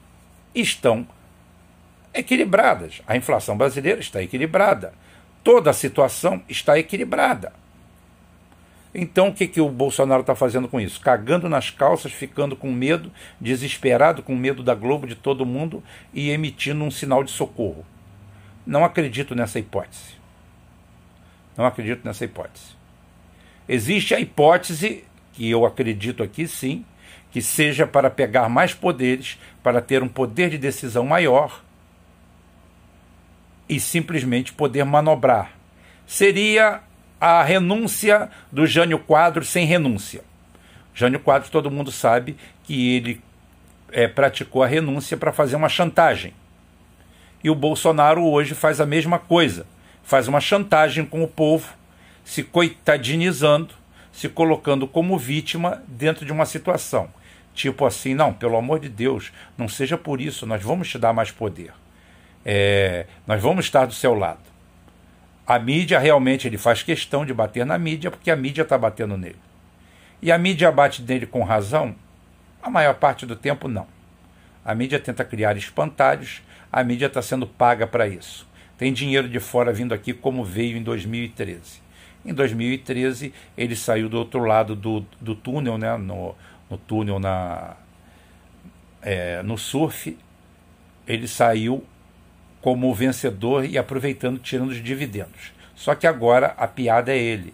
estão 0.53 1.07
equilibradas. 2.13 3.01
A 3.07 3.15
inflação 3.15 3.57
brasileira 3.57 3.99
está 3.99 4.21
equilibrada. 4.21 4.93
Toda 5.43 5.69
a 5.69 5.73
situação 5.73 6.43
está 6.47 6.77
equilibrada. 6.77 7.53
Então 8.93 9.29
o 9.29 9.33
que, 9.33 9.47
que 9.47 9.61
o 9.61 9.69
Bolsonaro 9.69 10.21
está 10.21 10.35
fazendo 10.35 10.67
com 10.67 10.79
isso? 10.79 10.99
Cagando 10.99 11.47
nas 11.47 11.69
calças, 11.69 12.11
ficando 12.11 12.55
com 12.55 12.71
medo, 12.71 13.11
desesperado, 13.39 14.21
com 14.21 14.35
medo 14.35 14.61
da 14.61 14.75
Globo, 14.75 15.07
de 15.07 15.15
todo 15.15 15.45
mundo 15.45 15.81
e 16.13 16.29
emitindo 16.29 16.83
um 16.83 16.91
sinal 16.91 17.23
de 17.23 17.31
socorro. 17.31 17.85
Não 18.65 18.83
acredito 18.83 19.33
nessa 19.33 19.59
hipótese. 19.59 20.19
Não 21.57 21.65
acredito 21.65 22.01
nessa 22.03 22.25
hipótese. 22.25 22.75
Existe 23.67 24.13
a 24.13 24.19
hipótese, 24.19 25.05
que 25.33 25.49
eu 25.49 25.65
acredito 25.65 26.21
aqui 26.21 26.45
sim, 26.45 26.85
que 27.31 27.41
seja 27.41 27.87
para 27.87 28.09
pegar 28.09 28.49
mais 28.49 28.73
poderes, 28.73 29.39
para 29.63 29.81
ter 29.81 30.03
um 30.03 30.07
poder 30.07 30.49
de 30.49 30.57
decisão 30.57 31.05
maior 31.05 31.61
e 33.67 33.79
simplesmente 33.79 34.51
poder 34.51 34.83
manobrar. 34.83 35.51
Seria 36.05 36.81
a 37.19 37.41
renúncia 37.41 38.29
do 38.51 38.67
Jânio 38.67 38.99
Quadros 38.99 39.47
sem 39.47 39.65
renúncia. 39.65 40.23
Jânio 40.93 41.19
Quadros, 41.19 41.49
todo 41.49 41.71
mundo 41.71 41.89
sabe 41.91 42.35
que 42.65 42.95
ele 42.95 43.21
é, 43.91 44.07
praticou 44.07 44.61
a 44.61 44.67
renúncia 44.67 45.15
para 45.15 45.31
fazer 45.31 45.55
uma 45.55 45.69
chantagem. 45.69 46.33
E 47.41 47.49
o 47.49 47.55
Bolsonaro 47.55 48.25
hoje 48.25 48.53
faz 48.53 48.81
a 48.81 48.85
mesma 48.85 49.17
coisa, 49.17 49.65
faz 50.03 50.27
uma 50.27 50.41
chantagem 50.41 51.05
com 51.05 51.23
o 51.23 51.27
povo, 51.27 51.73
se 52.25 52.43
coitadinizando, 52.43 53.73
se 54.11 54.27
colocando 54.27 54.85
como 54.85 55.17
vítima 55.17 55.81
dentro 55.87 56.25
de 56.25 56.31
uma 56.31 56.45
situação. 56.45 57.09
Tipo 57.53 57.85
assim, 57.85 58.13
não, 58.13 58.33
pelo 58.33 58.57
amor 58.57 58.79
de 58.79 58.89
Deus, 58.89 59.31
não 59.57 59.67
seja 59.67 59.97
por 59.97 60.21
isso, 60.21 60.45
nós 60.45 60.63
vamos 60.63 60.89
te 60.89 60.97
dar 60.97 61.13
mais 61.13 61.31
poder. 61.31 61.73
É, 62.45 63.05
nós 63.27 63.41
vamos 63.41 63.65
estar 63.65 63.85
do 63.85 63.93
seu 63.93 64.13
lado. 64.13 64.39
A 65.45 65.59
mídia 65.59 65.99
realmente 65.99 66.47
ele 66.47 66.57
faz 66.57 66.81
questão 66.81 67.25
de 67.25 67.33
bater 67.33 67.65
na 67.65 67.77
mídia 67.77 68.09
porque 68.09 68.31
a 68.31 68.35
mídia 68.35 68.61
está 68.61 68.77
batendo 68.77 69.17
nele. 69.17 69.39
E 70.21 70.31
a 70.31 70.37
mídia 70.37 70.71
bate 70.71 71.01
nele 71.01 71.25
com 71.25 71.43
razão? 71.43 71.95
A 72.61 72.69
maior 72.69 72.95
parte 72.95 73.25
do 73.25 73.35
tempo, 73.35 73.67
não. 73.67 73.87
A 74.63 74.75
mídia 74.75 74.99
tenta 74.99 75.25
criar 75.25 75.57
espantalhos, 75.57 76.41
a 76.71 76.83
mídia 76.83 77.07
está 77.07 77.21
sendo 77.21 77.47
paga 77.47 77.87
para 77.87 78.07
isso. 78.07 78.47
Tem 78.77 78.93
dinheiro 78.93 79.27
de 79.27 79.39
fora 79.39 79.73
vindo 79.73 79.93
aqui 79.93 80.13
como 80.13 80.43
veio 80.43 80.77
em 80.77 80.83
2013. 80.83 81.81
Em 82.23 82.33
2013, 82.33 83.33
ele 83.57 83.75
saiu 83.75 84.07
do 84.07 84.17
outro 84.17 84.43
lado 84.43 84.75
do, 84.75 85.03
do 85.19 85.33
túnel, 85.33 85.77
né, 85.77 85.97
no, 85.97 86.35
no 86.71 86.77
túnel 86.77 87.19
na, 87.19 87.75
é, 89.01 89.43
no 89.43 89.57
surf, 89.57 90.17
ele 91.05 91.27
saiu 91.27 91.83
como 92.61 92.93
vencedor 92.93 93.65
e 93.65 93.77
aproveitando, 93.77 94.39
tirando 94.39 94.69
os 94.69 94.81
dividendos. 94.81 95.51
Só 95.75 95.93
que 95.93 96.07
agora 96.07 96.53
a 96.57 96.67
piada 96.67 97.11
é 97.11 97.17
ele. 97.17 97.53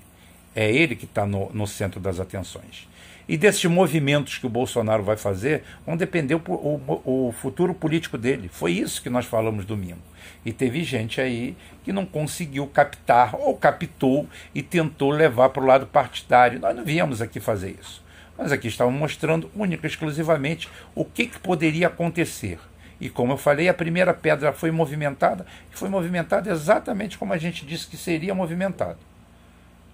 É 0.56 0.72
ele 0.72 0.96
que 0.96 1.06
está 1.06 1.26
no, 1.26 1.50
no 1.52 1.66
centro 1.66 2.00
das 2.00 2.20
atenções. 2.20 2.88
E 3.28 3.38
desses 3.38 3.66
movimentos 3.66 4.38
que 4.38 4.46
o 4.46 4.50
Bolsonaro 4.50 5.04
vai 5.04 5.18
fazer, 5.18 5.64
vão 5.86 5.98
depender 5.98 6.36
o, 6.36 6.42
o, 6.48 7.02
o, 7.28 7.32
futuro 7.32 7.74
político 7.74 8.18
dele. 8.18 8.50
Foi 8.52 8.72
isso 8.72 9.02
que 9.02 9.10
nós 9.10 9.26
falamos 9.26 9.66
domingo. 9.66 10.00
E 10.46 10.54
teve 10.54 10.84
gente 10.84 11.20
aí 11.20 11.56
que 11.84 11.92
não 11.92 12.06
conseguiu 12.06 12.68
captar, 12.68 13.36
ou 13.36 13.56
captou 13.58 14.28
e 14.56 14.62
tentou 14.62 15.12
levar 15.12 15.50
para 15.50 15.64
o 15.64 15.66
lado 15.66 15.88
partidário. 15.88 16.60
Nós 16.60 16.76
não 16.76 16.86
viemos 16.86 17.22
aqui 17.22 17.40
fazer 17.40 17.78
isso. 17.80 18.02
Nós 18.38 18.52
aqui 18.52 18.68
estávamos 18.68 19.00
mostrando 19.00 19.50
única 19.56 19.88
e 19.88 19.90
exclusivamente 19.90 20.70
o 20.94 21.04
que, 21.04 21.26
que 21.28 21.40
poderia 21.40 21.88
acontecer. 21.88 22.60
E 23.00 23.10
como 23.10 23.34
eu 23.34 23.38
falei, 23.38 23.68
a 23.68 23.74
primeira 23.74 24.14
pedra 24.14 24.54
foi 24.54 24.72
movimentada, 24.72 25.46
e 25.72 25.78
foi 25.78 25.90
movimentada 25.90 26.52
exatamente 26.52 27.18
como 27.18 27.34
a 27.34 27.38
gente 27.38 27.66
disse 27.66 27.88
que 27.88 27.98
seria 27.98 28.34
movimentada. 28.36 28.98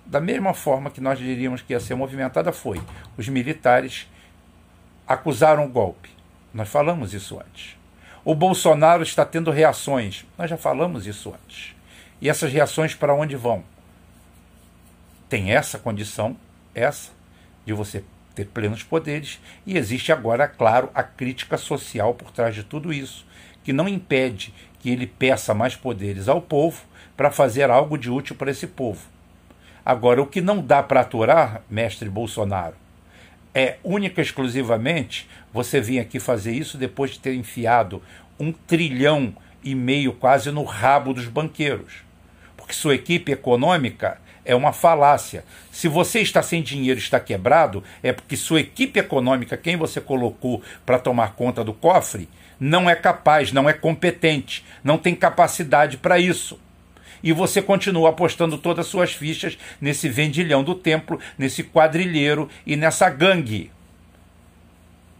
Da 0.05 0.19
mesma 0.19 0.53
forma 0.53 0.89
que 0.89 0.99
nós 0.99 1.17
diríamos 1.17 1.61
que 1.61 1.73
ia 1.73 1.79
ser 1.79 1.95
movimentada, 1.95 2.51
foi. 2.51 2.81
Os 3.17 3.27
militares 3.29 4.07
acusaram 5.07 5.65
o 5.65 5.69
golpe. 5.69 6.09
Nós 6.53 6.67
falamos 6.67 7.13
isso 7.13 7.39
antes. 7.39 7.77
O 8.25 8.35
Bolsonaro 8.35 9.03
está 9.03 9.25
tendo 9.25 9.51
reações. 9.51 10.25
Nós 10.37 10.49
já 10.49 10.57
falamos 10.57 11.07
isso 11.07 11.33
antes. 11.33 11.73
E 12.21 12.29
essas 12.29 12.51
reações 12.51 12.95
para 12.95 13.13
onde 13.13 13.35
vão? 13.35 13.63
Tem 15.29 15.51
essa 15.51 15.79
condição, 15.79 16.37
essa, 16.75 17.11
de 17.65 17.73
você 17.73 18.03
ter 18.35 18.45
plenos 18.45 18.83
poderes, 18.83 19.39
e 19.65 19.77
existe 19.77 20.11
agora, 20.11 20.47
claro, 20.47 20.89
a 20.93 21.03
crítica 21.03 21.57
social 21.57 22.13
por 22.13 22.31
trás 22.31 22.55
de 22.55 22.63
tudo 22.63 22.91
isso, 22.91 23.25
que 23.63 23.73
não 23.73 23.87
impede 23.87 24.53
que 24.79 24.89
ele 24.89 25.07
peça 25.07 25.53
mais 25.53 25.75
poderes 25.75 26.27
ao 26.27 26.41
povo 26.41 26.83
para 27.15 27.31
fazer 27.31 27.69
algo 27.69 27.97
de 27.97 28.09
útil 28.09 28.35
para 28.35 28.51
esse 28.51 28.67
povo. 28.67 29.01
Agora, 29.85 30.21
o 30.21 30.27
que 30.27 30.41
não 30.41 30.61
dá 30.61 30.81
para 30.81 31.01
aturar, 31.01 31.61
mestre 31.69 32.09
Bolsonaro, 32.09 32.75
é 33.53 33.77
única 33.83 34.21
e 34.21 34.23
exclusivamente 34.23 35.29
você 35.51 35.79
vir 35.79 35.99
aqui 35.99 36.19
fazer 36.19 36.53
isso 36.53 36.77
depois 36.77 37.11
de 37.11 37.19
ter 37.19 37.35
enfiado 37.35 38.01
um 38.39 38.51
trilhão 38.51 39.35
e 39.63 39.75
meio 39.75 40.13
quase 40.13 40.51
no 40.51 40.63
rabo 40.63 41.13
dos 41.13 41.27
banqueiros. 41.27 42.03
Porque 42.57 42.73
sua 42.73 42.95
equipe 42.95 43.31
econômica 43.31 44.19
é 44.45 44.55
uma 44.55 44.73
falácia. 44.73 45.43
Se 45.71 45.87
você 45.87 46.19
está 46.19 46.41
sem 46.41 46.61
dinheiro 46.61 46.99
está 46.99 47.19
quebrado, 47.19 47.83
é 48.01 48.11
porque 48.11 48.35
sua 48.35 48.59
equipe 48.59 48.99
econômica, 48.99 49.57
quem 49.57 49.77
você 49.77 50.01
colocou 50.01 50.61
para 50.85 50.99
tomar 50.99 51.33
conta 51.33 51.63
do 51.63 51.73
cofre, 51.73 52.29
não 52.59 52.89
é 52.89 52.95
capaz, 52.95 53.51
não 53.51 53.69
é 53.69 53.73
competente, 53.73 54.65
não 54.83 54.97
tem 54.97 55.15
capacidade 55.15 55.97
para 55.97 56.19
isso. 56.19 56.59
E 57.21 57.31
você 57.31 57.61
continua 57.61 58.09
apostando 58.09 58.57
todas 58.57 58.85
as 58.85 58.91
suas 58.91 59.13
fichas 59.13 59.57
nesse 59.79 60.09
vendilhão 60.09 60.63
do 60.63 60.75
templo, 60.75 61.19
nesse 61.37 61.63
quadrilheiro 61.63 62.49
e 62.65 62.75
nessa 62.75 63.09
gangue. 63.09 63.71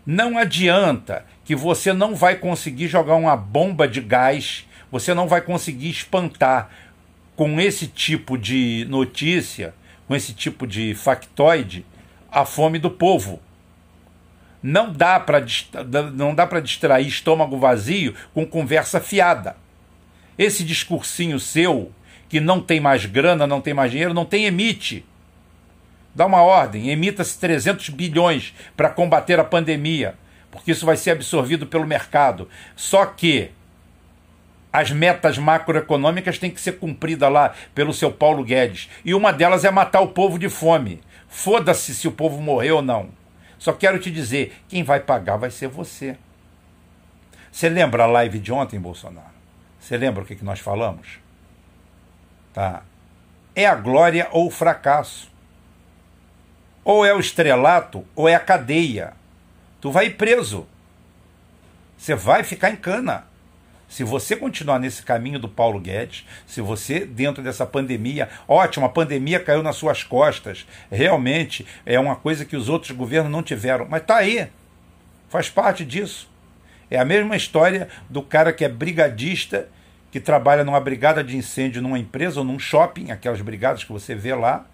Não 0.06 0.38
adianta 0.38 1.26
que 1.46 1.56
você 1.56 1.94
não 1.94 2.14
vai 2.14 2.36
conseguir 2.36 2.90
jogar 2.90 3.16
uma 3.16 3.38
bomba 3.38 3.88
de 3.88 4.02
gás, 4.02 4.68
você 4.92 5.14
não 5.14 5.30
vai 5.30 5.40
conseguir 5.42 5.90
espantar 5.90 6.70
com 7.36 7.60
esse 7.60 7.88
tipo 7.88 8.38
de 8.38 8.86
notícia, 8.90 9.74
com 10.08 10.16
esse 10.16 10.34
tipo 10.34 10.68
de 10.68 10.94
factoide, 10.94 11.86
a 12.32 12.46
fome 12.46 12.80
do 12.80 12.90
povo. 12.90 13.40
Não 14.62 14.92
dá 14.92 15.20
para 15.20 15.46
não 16.14 16.34
dá 16.34 16.48
para 16.48 16.62
distrair 16.62 17.08
estômago 17.08 17.58
vazio 17.58 18.14
com 18.34 18.46
conversa 18.46 19.00
fiada. 19.00 19.58
Esse 20.38 20.64
discursinho 20.64 21.40
seu 21.40 21.92
que 22.30 22.40
não 22.40 22.62
tem 22.62 22.80
mais 22.80 23.06
grana, 23.06 23.46
não 23.46 23.62
tem 23.62 23.74
mais 23.74 23.92
dinheiro, 23.92 24.14
não 24.14 24.26
tem 24.26 24.46
emite. 24.46 25.06
Dá 26.16 26.26
uma 26.26 26.42
ordem, 26.42 26.90
emita-se 26.90 27.38
300 27.40 27.90
bilhões 27.90 28.54
para 28.78 28.90
combater 28.90 29.40
a 29.40 29.44
pandemia, 29.44 30.16
porque 30.50 30.72
isso 30.72 30.86
vai 30.86 30.96
ser 30.96 31.12
absorvido 31.12 31.68
pelo 31.68 31.86
mercado. 31.86 32.48
Só 32.76 33.06
que 33.06 33.52
as 34.74 34.90
metas 34.90 35.38
macroeconômicas 35.38 36.40
têm 36.40 36.50
que 36.50 36.60
ser 36.60 36.80
cumpridas 36.80 37.32
lá 37.32 37.54
pelo 37.76 37.94
seu 37.94 38.12
Paulo 38.12 38.44
Guedes. 38.44 38.90
E 39.06 39.14
uma 39.14 39.32
delas 39.32 39.64
é 39.64 39.70
matar 39.70 40.02
o 40.02 40.08
povo 40.08 40.40
de 40.40 40.50
fome. 40.50 41.00
Foda-se 41.30 41.94
se 41.94 42.08
o 42.08 42.12
povo 42.12 42.42
morreu 42.42 42.78
ou 42.78 42.82
não. 42.82 43.10
Só 43.60 43.72
quero 43.72 44.00
te 44.00 44.10
dizer: 44.10 44.58
quem 44.68 44.84
vai 44.84 45.00
pagar 45.00 45.38
vai 45.38 45.52
ser 45.52 45.68
você. 45.68 46.18
Você 47.52 47.70
lembra 47.70 48.04
a 48.04 48.08
live 48.08 48.40
de 48.40 48.52
ontem, 48.52 48.80
Bolsonaro? 48.80 49.28
Você 49.80 49.96
lembra 49.96 50.24
o 50.24 50.26
que, 50.26 50.36
que 50.36 50.44
nós 50.44 50.60
falamos? 50.60 51.20
Tá. 52.52 52.82
É 53.56 53.68
a 53.68 53.76
glória 53.76 54.28
ou 54.32 54.48
o 54.48 54.52
fracasso. 54.52 55.32
Ou 56.84 57.06
é 57.06 57.14
o 57.14 57.20
estrelato 57.20 58.04
ou 58.16 58.28
é 58.28 58.34
a 58.34 58.40
cadeia. 58.40 59.14
Tu 59.80 59.92
vai 59.92 60.10
preso. 60.10 60.68
Você 61.96 62.16
vai 62.16 62.44
ficar 62.44 62.72
em 62.72 62.76
cana. 62.76 63.26
Se 63.88 64.04
você 64.04 64.36
continuar 64.36 64.80
nesse 64.80 65.04
caminho 65.04 65.38
do 65.38 65.48
Paulo 65.48 65.80
Guedes, 65.80 66.26
se 66.48 66.62
você, 66.62 67.02
dentro 67.06 67.44
dessa 67.44 67.66
pandemia, 67.66 68.28
ótimo, 68.48 68.86
a 68.86 68.90
pandemia 68.90 69.40
caiu 69.40 69.62
nas 69.62 69.76
suas 69.76 70.04
costas, 70.04 70.66
realmente 70.92 71.66
é 71.86 72.00
uma 72.00 72.16
coisa 72.16 72.44
que 72.44 72.56
os 72.56 72.70
outros 72.70 72.92
governos 72.92 73.32
não 73.32 73.44
tiveram, 73.44 73.86
mas 73.88 74.02
está 74.02 74.18
aí, 74.18 74.50
faz 75.30 75.50
parte 75.50 75.86
disso. 75.86 76.28
É 76.90 76.98
a 76.98 77.06
mesma 77.06 77.36
história 77.36 77.88
do 78.10 78.22
cara 78.22 78.52
que 78.52 78.66
é 78.66 78.70
brigadista, 78.70 79.70
que 80.12 80.20
trabalha 80.20 80.64
numa 80.64 80.80
brigada 80.80 81.24
de 81.24 81.36
incêndio 81.36 81.82
numa 81.82 81.98
empresa 81.98 82.40
ou 82.40 82.46
num 82.46 82.60
shopping, 82.60 83.12
aquelas 83.12 83.42
brigadas 83.42 83.84
que 83.84 83.92
você 83.92 84.14
vê 84.16 84.34
lá, 84.34 84.66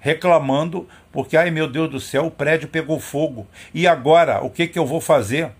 reclamando 0.00 0.88
porque, 1.10 1.36
ai 1.36 1.50
meu 1.50 1.68
Deus 1.68 1.90
do 1.90 2.00
céu, 2.00 2.26
o 2.26 2.30
prédio 2.30 2.68
pegou 2.68 3.00
fogo. 3.00 3.46
E 3.72 3.86
agora, 3.86 4.44
o 4.44 4.50
que, 4.50 4.66
que 4.66 4.78
eu 4.78 4.86
vou 4.86 5.00
fazer? 5.00 5.50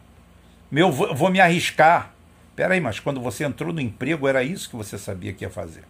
Meu, 0.70 0.90
vou 0.90 1.30
me 1.30 1.40
arriscar 1.40 2.15
Peraí, 2.56 2.80
mas 2.80 2.98
quando 2.98 3.20
você 3.20 3.44
entrou 3.44 3.70
no 3.70 3.80
emprego 3.80 4.26
era 4.26 4.42
isso 4.42 4.70
que 4.70 4.76
você 4.76 4.96
sabia 4.96 5.34
que 5.34 5.44
ia 5.44 5.50
fazer. 5.50 5.84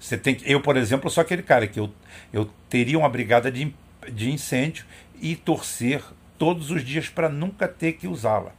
Você 0.00 0.16
tem 0.16 0.34
que, 0.34 0.50
eu, 0.50 0.60
por 0.60 0.76
exemplo, 0.76 1.10
sou 1.10 1.20
aquele 1.20 1.42
cara 1.42 1.66
que 1.66 1.78
eu, 1.78 1.92
eu 2.32 2.50
teria 2.68 2.98
uma 2.98 3.08
brigada 3.08 3.52
de, 3.52 3.74
de 4.10 4.30
incêndio 4.30 4.86
e 5.20 5.36
torcer 5.36 6.02
todos 6.38 6.70
os 6.70 6.82
dias 6.82 7.10
para 7.10 7.28
nunca 7.28 7.68
ter 7.68 7.92
que 7.92 8.08
usá-la. 8.08 8.52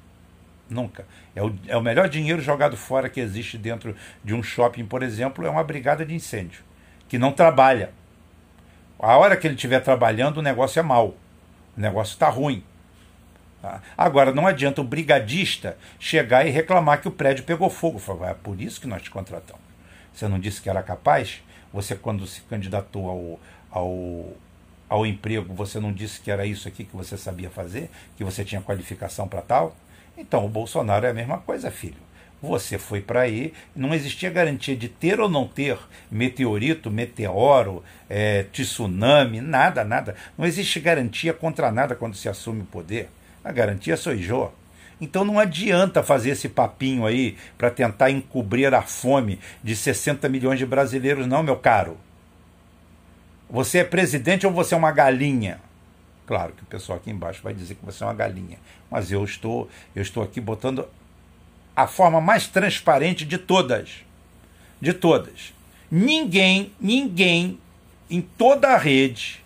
Nunca. 0.70 1.06
É 1.36 1.42
o, 1.42 1.56
é 1.68 1.76
o 1.76 1.82
melhor 1.82 2.08
dinheiro 2.08 2.42
jogado 2.42 2.78
fora 2.78 3.10
que 3.10 3.20
existe 3.20 3.58
dentro 3.58 3.96
de 4.24 4.34
um 4.34 4.44
shopping, 4.44 4.86
por 4.86 5.02
exemplo, 5.02 5.46
é 5.46 5.50
uma 5.50 5.64
brigada 5.64 6.06
de 6.06 6.14
incêndio, 6.14 6.62
que 7.08 7.18
não 7.18 7.32
trabalha. 7.32 7.92
A 9.00 9.18
hora 9.18 9.38
que 9.38 9.48
ele 9.48 9.56
estiver 9.56 9.80
trabalhando, 9.80 10.38
o 10.38 10.42
negócio 10.42 10.80
é 10.80 10.84
mau. 10.84 11.16
O 11.76 11.82
negócio 11.82 12.14
está 12.14 12.30
ruim. 12.30 12.64
Tá? 13.62 13.82
Agora, 13.98 14.32
não 14.32 14.46
adianta 14.46 14.82
o 14.82 14.84
brigadista 14.84 15.78
chegar 16.00 16.46
e 16.46 16.50
reclamar 16.50 17.02
que 17.02 17.08
o 17.08 17.12
prédio 17.12 17.44
pegou 17.44 17.70
fogo. 17.70 18.00
Falar, 18.00 18.30
é 18.30 18.34
por 18.34 18.62
isso 18.62 18.80
que 18.80 18.88
nós 18.88 19.02
te 19.02 19.10
contratamos. 19.10 19.62
Você 20.14 20.28
não 20.28 20.40
disse 20.40 20.62
que 20.62 20.70
era 20.70 20.84
capaz? 20.84 21.42
Você, 21.74 21.96
quando 21.96 22.26
se 22.26 22.42
candidatou 22.42 23.10
ao, 23.10 23.40
ao, 23.70 24.34
ao 24.90 25.06
emprego, 25.06 25.54
você 25.54 25.80
não 25.80 25.92
disse 25.92 26.22
que 26.22 26.32
era 26.32 26.46
isso 26.46 26.68
aqui 26.68 26.84
que 26.84 26.96
você 26.96 27.18
sabia 27.18 27.50
fazer? 27.50 27.90
Que 28.16 28.24
você 28.24 28.44
tinha 28.44 28.62
qualificação 28.62 29.28
para 29.28 29.42
tal? 29.42 29.76
Então, 30.18 30.46
o 30.46 30.50
Bolsonaro 30.50 31.06
é 31.06 31.10
a 31.10 31.14
mesma 31.14 31.38
coisa, 31.38 31.70
filho. 31.70 32.08
Você 32.42 32.78
foi 32.78 33.02
para 33.02 33.22
aí, 33.22 33.52
não 33.76 33.96
existia 33.96 34.30
garantia 34.30 34.76
de 34.76 34.88
ter 34.88 35.20
ou 35.20 35.28
não 35.28 35.48
ter 35.48 35.78
meteorito, 36.10 36.92
meteoro, 36.92 37.84
é, 38.08 38.44
tsunami, 38.52 39.42
nada, 39.42 39.84
nada. 39.84 40.16
Não 40.38 40.46
existe 40.46 40.80
garantia 40.80 41.34
contra 41.34 41.72
nada 41.72 41.96
quando 41.96 42.16
se 42.16 42.30
assume 42.30 42.62
o 42.62 42.66
poder. 42.66 43.10
A 43.48 43.52
garantia 43.54 43.96
sou 43.96 44.14
eu. 44.14 44.54
Então 45.00 45.24
não 45.24 45.40
adianta 45.40 46.04
fazer 46.04 46.32
esse 46.32 46.50
papinho 46.50 47.06
aí 47.06 47.38
para 47.58 47.72
tentar 47.72 48.12
encobrir 48.12 48.74
a 48.74 48.82
fome 48.82 49.40
de 49.64 49.74
60 49.74 50.28
milhões 50.28 50.60
de 50.60 50.66
brasileiros, 50.66 51.26
não, 51.26 51.42
meu 51.42 51.56
caro. 51.56 51.98
Você 53.50 53.78
é 53.78 53.84
presidente 53.86 54.46
ou 54.46 54.52
você 54.52 54.74
é 54.74 54.78
uma 54.78 54.92
galinha? 54.92 55.62
Claro 56.26 56.52
que 56.52 56.64
o 56.64 56.66
pessoal 56.66 56.98
aqui 56.98 57.10
embaixo 57.10 57.42
vai 57.42 57.54
dizer 57.54 57.76
que 57.76 57.86
você 57.86 58.04
é 58.04 58.08
uma 58.08 58.14
galinha, 58.14 58.58
mas 58.92 59.14
eu 59.14 59.24
estou, 59.24 59.70
eu 59.96 60.02
estou 60.02 60.22
aqui 60.22 60.42
botando 60.42 60.86
a 61.74 61.88
forma 61.88 62.20
mais 62.20 62.48
transparente 62.48 63.24
de 63.24 63.38
todas. 63.38 64.04
De 64.82 64.92
todas. 64.92 65.54
Ninguém, 65.90 66.74
ninguém 66.82 67.58
em 68.10 68.20
toda 68.20 68.74
a 68.74 68.78
rede, 68.78 69.42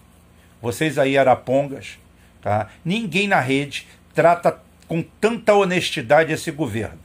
vocês 0.59 0.97
aí 0.97 1.19
arapongas, 1.19 1.99
tá? 2.41 2.69
Ninguém 2.84 3.27
na 3.27 3.39
rede 3.39 3.88
trata 4.13 4.60
com 4.88 5.01
tanta 5.01 5.54
honestidade 5.54 6.34
esse 6.34 6.51
governo. 6.51 6.99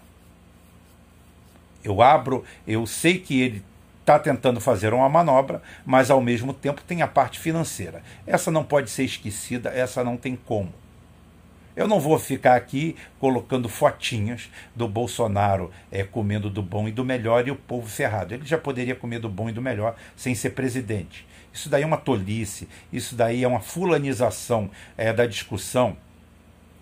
Eu 1.85 2.03
abro, 2.03 2.45
eu 2.67 2.85
sei 2.87 3.19
que 3.19 3.41
ele 3.41 3.65
está 4.01 4.19
tentando 4.19 4.61
fazer 4.61 4.93
uma 4.95 5.09
manobra, 5.09 5.63
mas 5.85 6.11
ao 6.11 6.21
mesmo 6.21 6.53
tempo 6.53 6.81
tem 6.83 7.03
a 7.03 7.09
parte 7.09 7.39
financeira. 7.39 8.03
Essa 8.27 8.51
não 8.51 8.65
pode 8.65 8.91
ser 8.91 9.05
esquecida, 9.05 9.71
essa 9.71 10.03
não 10.03 10.17
tem 10.17 10.37
como. 10.37 10.73
Eu 11.77 11.87
não 11.87 12.01
vou 12.01 12.19
ficar 12.19 12.57
aqui 12.57 12.97
colocando 13.21 13.69
fotinhas 13.69 14.49
do 14.75 14.89
Bolsonaro 14.89 15.71
é, 15.93 16.03
comendo 16.03 16.49
do 16.49 16.63
bom 16.63 16.89
e 16.89 16.91
do 16.91 17.05
melhor 17.05 17.47
e 17.47 17.51
o 17.51 17.57
povo 17.57 17.87
ferrado. 17.87 18.33
Ele 18.33 18.47
já 18.47 18.57
poderia 18.57 18.95
comer 18.95 19.19
do 19.19 19.29
bom 19.29 19.51
e 19.51 19.53
do 19.53 19.61
melhor 19.61 19.95
sem 20.17 20.35
ser 20.35 20.51
presidente. 20.51 21.27
Isso 21.53 21.69
daí 21.69 21.83
é 21.83 21.87
uma 21.87 21.99
tolice, 21.99 22.67
isso 22.91 23.15
daí 23.15 23.45
é 23.45 23.49
uma 23.49 23.61
fulanização 23.61 24.71
é, 24.97 25.13
da 25.13 25.27
discussão 25.27 25.99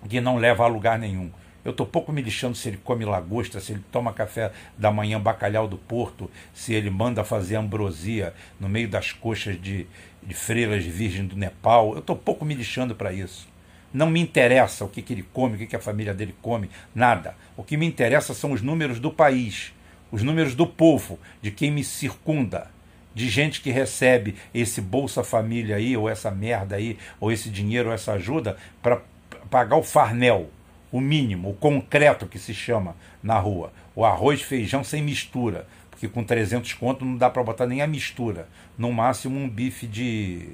que 0.08 0.20
não 0.20 0.36
leva 0.36 0.62
a 0.62 0.68
lugar 0.68 0.96
nenhum. 0.96 1.28
Eu 1.64 1.72
estou 1.72 1.86
pouco 1.86 2.12
me 2.12 2.22
lixando 2.22 2.54
se 2.54 2.68
ele 2.68 2.76
come 2.76 3.04
lagosta, 3.04 3.58
se 3.58 3.72
ele 3.72 3.82
toma 3.90 4.12
café 4.12 4.52
da 4.78 4.92
manhã 4.92 5.20
bacalhau 5.20 5.66
do 5.66 5.78
Porto, 5.78 6.30
se 6.52 6.72
ele 6.72 6.90
manda 6.90 7.24
fazer 7.24 7.56
ambrosia 7.56 8.32
no 8.60 8.68
meio 8.68 8.88
das 8.88 9.10
coxas 9.10 9.60
de, 9.60 9.88
de 10.22 10.34
freiras 10.34 10.84
virgem 10.84 11.26
do 11.26 11.34
Nepal. 11.34 11.94
Eu 11.94 12.00
estou 12.00 12.14
pouco 12.14 12.44
me 12.44 12.54
lixando 12.54 12.94
para 12.94 13.12
isso. 13.12 13.53
Não 13.94 14.10
me 14.10 14.20
interessa 14.20 14.84
o 14.84 14.88
que, 14.88 15.00
que 15.00 15.12
ele 15.12 15.22
come, 15.32 15.54
o 15.54 15.58
que, 15.58 15.66
que 15.66 15.76
a 15.76 15.80
família 15.80 16.12
dele 16.12 16.34
come, 16.42 16.68
nada. 16.92 17.36
O 17.56 17.62
que 17.62 17.76
me 17.76 17.86
interessa 17.86 18.34
são 18.34 18.50
os 18.50 18.60
números 18.60 18.98
do 18.98 19.12
país, 19.12 19.72
os 20.10 20.20
números 20.20 20.56
do 20.56 20.66
povo, 20.66 21.16
de 21.40 21.52
quem 21.52 21.70
me 21.70 21.84
circunda, 21.84 22.68
de 23.14 23.28
gente 23.28 23.60
que 23.60 23.70
recebe 23.70 24.34
esse 24.52 24.80
Bolsa 24.80 25.22
Família 25.22 25.76
aí, 25.76 25.96
ou 25.96 26.08
essa 26.08 26.28
merda 26.28 26.74
aí, 26.74 26.98
ou 27.20 27.30
esse 27.30 27.48
dinheiro, 27.48 27.90
ou 27.90 27.94
essa 27.94 28.14
ajuda, 28.14 28.56
para 28.82 29.00
pagar 29.48 29.76
o 29.76 29.82
farnel, 29.84 30.50
o 30.90 31.00
mínimo, 31.00 31.50
o 31.50 31.54
concreto 31.54 32.26
que 32.26 32.38
se 32.38 32.52
chama 32.52 32.96
na 33.22 33.38
rua. 33.38 33.72
O 33.94 34.04
arroz 34.04 34.42
feijão 34.42 34.82
sem 34.82 35.04
mistura, 35.04 35.68
porque 35.88 36.08
com 36.08 36.24
300 36.24 36.72
conto 36.74 37.04
não 37.04 37.16
dá 37.16 37.30
para 37.30 37.44
botar 37.44 37.66
nem 37.66 37.80
a 37.80 37.86
mistura. 37.86 38.48
No 38.76 38.92
máximo 38.92 39.38
um 39.38 39.48
bife 39.48 39.86
de 39.86 40.48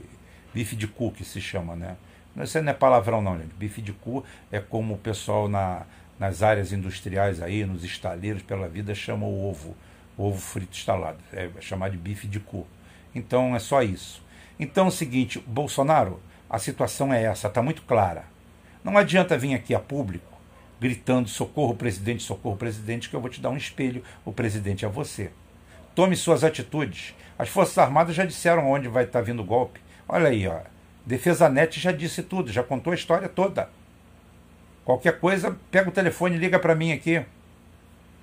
bife 0.52 0.76
de 0.76 0.86
cu 0.86 1.10
que 1.10 1.24
se 1.24 1.40
chama, 1.40 1.74
né? 1.74 1.96
Isso 2.36 2.60
não 2.62 2.70
é 2.70 2.74
palavrão 2.74 3.20
não, 3.20 3.38
gente. 3.38 3.54
Bife 3.54 3.82
de 3.82 3.92
cu 3.92 4.24
é 4.50 4.60
como 4.60 4.94
o 4.94 4.98
pessoal 4.98 5.48
na, 5.48 5.82
nas 6.18 6.42
áreas 6.42 6.72
industriais 6.72 7.42
aí, 7.42 7.64
nos 7.64 7.84
estaleiros 7.84 8.42
pela 8.42 8.68
vida 8.68 8.94
chama 8.94 9.26
o 9.26 9.48
ovo, 9.48 9.76
ovo 10.16 10.38
frito 10.38 10.76
instalado, 10.76 11.18
é, 11.32 11.50
é 11.56 11.60
chamado 11.60 11.92
de 11.92 11.98
bife 11.98 12.26
de 12.26 12.40
cu. 12.40 12.66
Então 13.14 13.54
é 13.56 13.58
só 13.58 13.82
isso. 13.82 14.22
Então 14.58 14.86
é 14.86 14.88
o 14.88 14.92
seguinte, 14.92 15.42
Bolsonaro, 15.46 16.20
a 16.48 16.58
situação 16.58 17.12
é 17.12 17.24
essa, 17.24 17.48
está 17.48 17.62
muito 17.62 17.82
clara. 17.82 18.24
Não 18.84 18.96
adianta 18.96 19.36
vir 19.36 19.54
aqui 19.54 19.74
a 19.74 19.80
público 19.80 20.30
gritando 20.80 21.28
socorro 21.28 21.74
presidente, 21.74 22.22
socorro 22.22 22.56
presidente, 22.56 23.10
que 23.10 23.14
eu 23.14 23.20
vou 23.20 23.28
te 23.28 23.40
dar 23.40 23.50
um 23.50 23.56
espelho, 23.56 24.02
o 24.24 24.32
presidente 24.32 24.84
é 24.84 24.88
você. 24.88 25.30
Tome 25.94 26.16
suas 26.16 26.42
atitudes. 26.42 27.14
As 27.38 27.50
Forças 27.50 27.76
Armadas 27.76 28.14
já 28.14 28.24
disseram 28.24 28.70
onde 28.70 28.88
vai 28.88 29.04
estar 29.04 29.18
tá 29.18 29.24
vindo 29.24 29.42
o 29.42 29.44
golpe. 29.44 29.80
Olha 30.08 30.30
aí, 30.30 30.48
ó. 30.48 30.60
Defesa 31.04 31.48
Net 31.48 31.80
já 31.80 31.92
disse 31.92 32.22
tudo, 32.22 32.52
já 32.52 32.62
contou 32.62 32.92
a 32.92 32.96
história 32.96 33.28
toda. 33.28 33.68
Qualquer 34.84 35.18
coisa, 35.20 35.56
pega 35.70 35.88
o 35.88 35.92
telefone 35.92 36.36
e 36.36 36.38
liga 36.38 36.58
para 36.58 36.74
mim 36.74 36.92
aqui. 36.92 37.24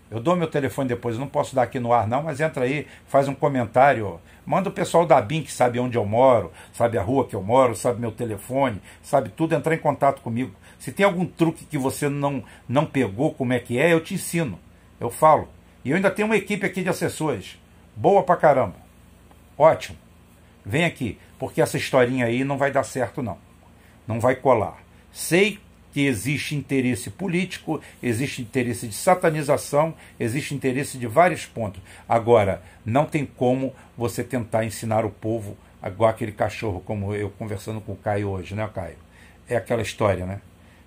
Eu 0.09 0.21
dou 0.21 0.37
meu 0.37 0.47
telefone 0.47 0.87
depois, 0.87 1.17
não 1.17 1.27
posso 1.27 1.53
dar 1.53 1.63
aqui 1.63 1.79
no 1.79 1.91
ar 1.91 2.07
não, 2.07 2.23
mas 2.23 2.39
entra 2.39 2.63
aí, 2.63 2.87
faz 3.07 3.27
um 3.27 3.35
comentário. 3.35 4.19
Manda 4.45 4.69
o 4.69 4.71
pessoal 4.71 5.05
da 5.05 5.21
BIM 5.21 5.43
que 5.43 5.51
sabe 5.51 5.79
onde 5.79 5.97
eu 5.97 6.05
moro, 6.05 6.51
sabe 6.71 6.97
a 6.97 7.01
rua 7.01 7.27
que 7.27 7.35
eu 7.35 7.43
moro, 7.43 7.75
sabe 7.75 7.99
meu 7.99 8.11
telefone, 8.11 8.81
sabe 9.03 9.29
tudo, 9.29 9.53
entrar 9.53 9.75
em 9.75 9.79
contato 9.79 10.21
comigo. 10.21 10.53
Se 10.79 10.93
tem 10.93 11.05
algum 11.05 11.25
truque 11.25 11.65
que 11.65 11.77
você 11.77 12.07
não, 12.07 12.41
não 12.69 12.85
pegou, 12.85 13.33
como 13.33 13.51
é 13.51 13.59
que 13.59 13.77
é, 13.77 13.91
eu 13.91 13.99
te 13.99 14.13
ensino. 14.13 14.57
Eu 14.99 15.09
falo. 15.09 15.49
E 15.83 15.89
eu 15.89 15.95
ainda 15.97 16.09
tenho 16.09 16.27
uma 16.27 16.37
equipe 16.37 16.65
aqui 16.65 16.81
de 16.81 16.89
assessores. 16.89 17.59
Boa 17.95 18.23
pra 18.23 18.37
caramba. 18.37 18.75
Ótimo. 19.57 19.97
Vem 20.65 20.85
aqui, 20.85 21.17
porque 21.39 21.61
essa 21.61 21.77
historinha 21.77 22.25
aí 22.25 22.43
não 22.43 22.57
vai 22.57 22.71
dar 22.71 22.83
certo, 22.83 23.21
não. 23.21 23.37
Não 24.07 24.19
vai 24.19 24.35
colar. 24.35 24.81
Sei 25.11 25.59
que 25.91 26.05
existe 26.05 26.55
interesse 26.55 27.09
político, 27.09 27.81
existe 28.03 28.41
interesse 28.41 28.87
de 28.87 28.93
satanização, 28.93 29.95
existe 30.19 30.53
interesse 30.53 30.97
de 30.97 31.07
vários 31.07 31.45
pontos. 31.45 31.81
Agora, 32.07 32.61
não 32.85 33.05
tem 33.05 33.25
como 33.25 33.73
você 33.97 34.23
tentar 34.23 34.63
ensinar 34.65 35.05
o 35.05 35.09
povo 35.09 35.57
igual 35.83 36.09
aquele 36.09 36.31
cachorro, 36.31 36.81
como 36.85 37.15
eu 37.15 37.29
conversando 37.31 37.81
com 37.81 37.93
o 37.93 37.97
Caio 37.97 38.29
hoje, 38.29 38.53
né, 38.53 38.69
Caio? 38.73 38.97
É 39.47 39.55
aquela 39.55 39.81
história, 39.81 40.25
né? 40.25 40.41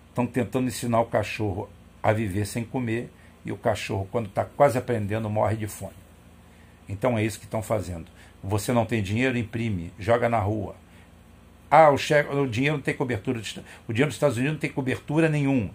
Estão 0.08 0.26
tentando 0.26 0.68
ensinar 0.68 1.00
o 1.00 1.06
cachorro 1.06 1.68
a 2.02 2.12
viver 2.12 2.46
sem 2.46 2.64
comer 2.64 3.10
e 3.44 3.52
o 3.52 3.56
cachorro, 3.56 4.08
quando 4.10 4.26
está 4.26 4.44
quase 4.44 4.76
aprendendo, 4.76 5.30
morre 5.30 5.56
de 5.56 5.66
fome. 5.66 5.94
Então 6.88 7.16
é 7.16 7.24
isso 7.24 7.38
que 7.38 7.46
estão 7.46 7.62
fazendo. 7.62 8.06
Você 8.42 8.72
não 8.72 8.86
tem 8.86 9.02
dinheiro, 9.02 9.36
imprime, 9.36 9.92
joga 9.98 10.28
na 10.28 10.38
rua 10.38 10.74
ah, 11.70 11.90
o, 11.90 11.96
cheque, 11.96 12.34
o 12.34 12.48
dinheiro 12.48 12.76
não 12.76 12.82
tem 12.82 12.94
cobertura. 12.94 13.40
O 13.86 13.92
dinheiro 13.92 14.08
dos 14.08 14.16
Estados 14.16 14.36
Unidos 14.36 14.54
não 14.54 14.60
tem 14.60 14.70
cobertura 14.70 15.28
nenhuma. 15.28 15.70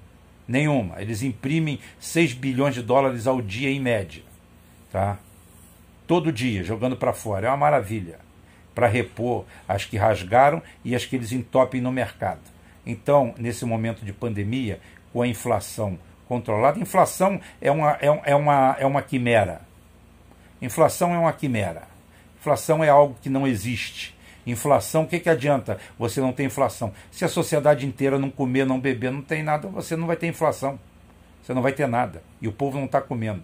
Nenhuma. 0.45 1.01
Eles 1.01 1.23
imprimem 1.23 1.79
6 1.99 2.33
bilhões 2.33 2.75
de 2.75 2.81
dólares 2.81 3.25
ao 3.25 3.41
dia 3.41 3.69
em 3.69 3.79
média. 3.79 4.21
Tá? 4.91 5.17
Todo 6.05 6.33
dia, 6.33 6.63
jogando 6.63 6.97
para 6.97 7.13
fora. 7.13 7.47
É 7.47 7.49
uma 7.49 7.55
maravilha. 7.55 8.19
Para 8.75 8.87
repor 8.87 9.45
as 9.67 9.85
que 9.85 9.95
rasgaram 9.95 10.61
e 10.83 10.93
as 10.93 11.05
que 11.05 11.15
eles 11.15 11.31
entopem 11.31 11.79
no 11.79 11.93
mercado. 11.93 12.41
Então, 12.85 13.33
nesse 13.37 13.63
momento 13.63 14.03
de 14.03 14.11
pandemia, 14.11 14.81
com 15.13 15.21
a 15.21 15.27
inflação 15.27 15.97
controlada, 16.27 16.77
inflação 16.77 17.39
é 17.61 17.71
uma, 17.71 17.93
é, 18.01 18.31
é 18.31 18.35
uma, 18.35 18.75
é 18.77 18.85
uma 18.85 19.01
quimera. 19.01 19.61
Inflação 20.61 21.13
é 21.13 21.17
uma 21.17 21.31
quimera. 21.31 21.94
Inflação 22.45 22.83
é 22.83 22.89
algo 22.89 23.17
que 23.19 23.27
não 23.27 23.47
existe. 23.47 24.15
Inflação, 24.45 25.01
o 25.01 25.07
que, 25.07 25.19
que 25.19 25.31
adianta 25.31 25.79
você 25.97 26.21
não 26.21 26.31
ter 26.31 26.43
inflação? 26.43 26.93
Se 27.09 27.25
a 27.25 27.27
sociedade 27.27 27.87
inteira 27.87 28.19
não 28.19 28.29
comer, 28.29 28.67
não 28.67 28.79
beber, 28.79 29.11
não 29.11 29.23
tem 29.23 29.41
nada, 29.41 29.67
você 29.67 29.95
não 29.95 30.05
vai 30.05 30.15
ter 30.15 30.27
inflação. 30.27 30.79
Você 31.41 31.55
não 31.55 31.63
vai 31.63 31.73
ter 31.73 31.87
nada. 31.87 32.21
E 32.39 32.47
o 32.47 32.51
povo 32.51 32.77
não 32.77 32.85
está 32.85 33.01
comendo. 33.01 33.41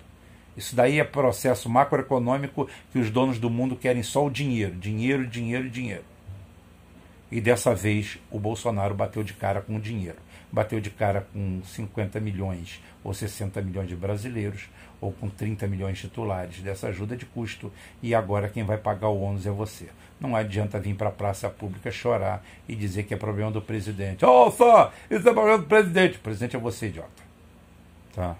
Isso 0.55 0.75
daí 0.75 0.99
é 0.99 1.03
processo 1.03 1.67
macroeconômico 1.67 2.69
que 2.91 2.99
os 2.99 3.09
donos 3.09 3.39
do 3.39 3.49
mundo 3.49 3.75
querem 3.75 4.03
só 4.03 4.23
o 4.23 4.29
dinheiro. 4.29 4.75
Dinheiro, 4.75 5.25
dinheiro, 5.25 5.67
dinheiro. 5.67 6.05
E 7.31 7.41
dessa 7.41 7.73
vez 7.73 8.19
o 8.29 8.37
Bolsonaro 8.37 8.93
bateu 8.93 9.23
de 9.23 9.33
cara 9.33 9.61
com 9.61 9.77
o 9.77 9.81
dinheiro. 9.81 10.17
Bateu 10.51 10.81
de 10.81 10.89
cara 10.89 11.27
com 11.33 11.61
50 11.63 12.19
milhões 12.19 12.81
ou 13.03 13.13
60 13.13 13.61
milhões 13.61 13.87
de 13.87 13.95
brasileiros, 13.95 14.69
ou 14.99 15.11
com 15.11 15.29
30 15.29 15.67
milhões 15.67 15.97
de 15.97 16.07
titulares 16.07 16.59
dessa 16.59 16.87
ajuda 16.87 17.17
de 17.17 17.25
custo, 17.25 17.71
e 18.01 18.13
agora 18.13 18.49
quem 18.49 18.63
vai 18.63 18.77
pagar 18.77 19.09
o 19.09 19.19
ônus 19.19 19.47
é 19.47 19.49
você. 19.49 19.89
Não 20.19 20.35
adianta 20.35 20.79
vir 20.79 20.95
para 20.95 21.09
a 21.09 21.11
praça 21.11 21.49
pública 21.49 21.89
chorar 21.89 22.45
e 22.67 22.75
dizer 22.75 23.03
que 23.03 23.13
é 23.13 23.17
problema 23.17 23.49
do 23.49 23.61
presidente. 23.61 24.23
Oh, 24.23 24.51
só, 24.51 24.93
isso 25.09 25.27
é 25.27 25.33
problema 25.33 25.57
do 25.57 25.65
presidente. 25.65 26.17
O 26.17 26.21
presidente 26.21 26.55
é 26.55 26.59
você, 26.59 26.87
idiota. 26.87 27.23
Tá? 28.13 28.35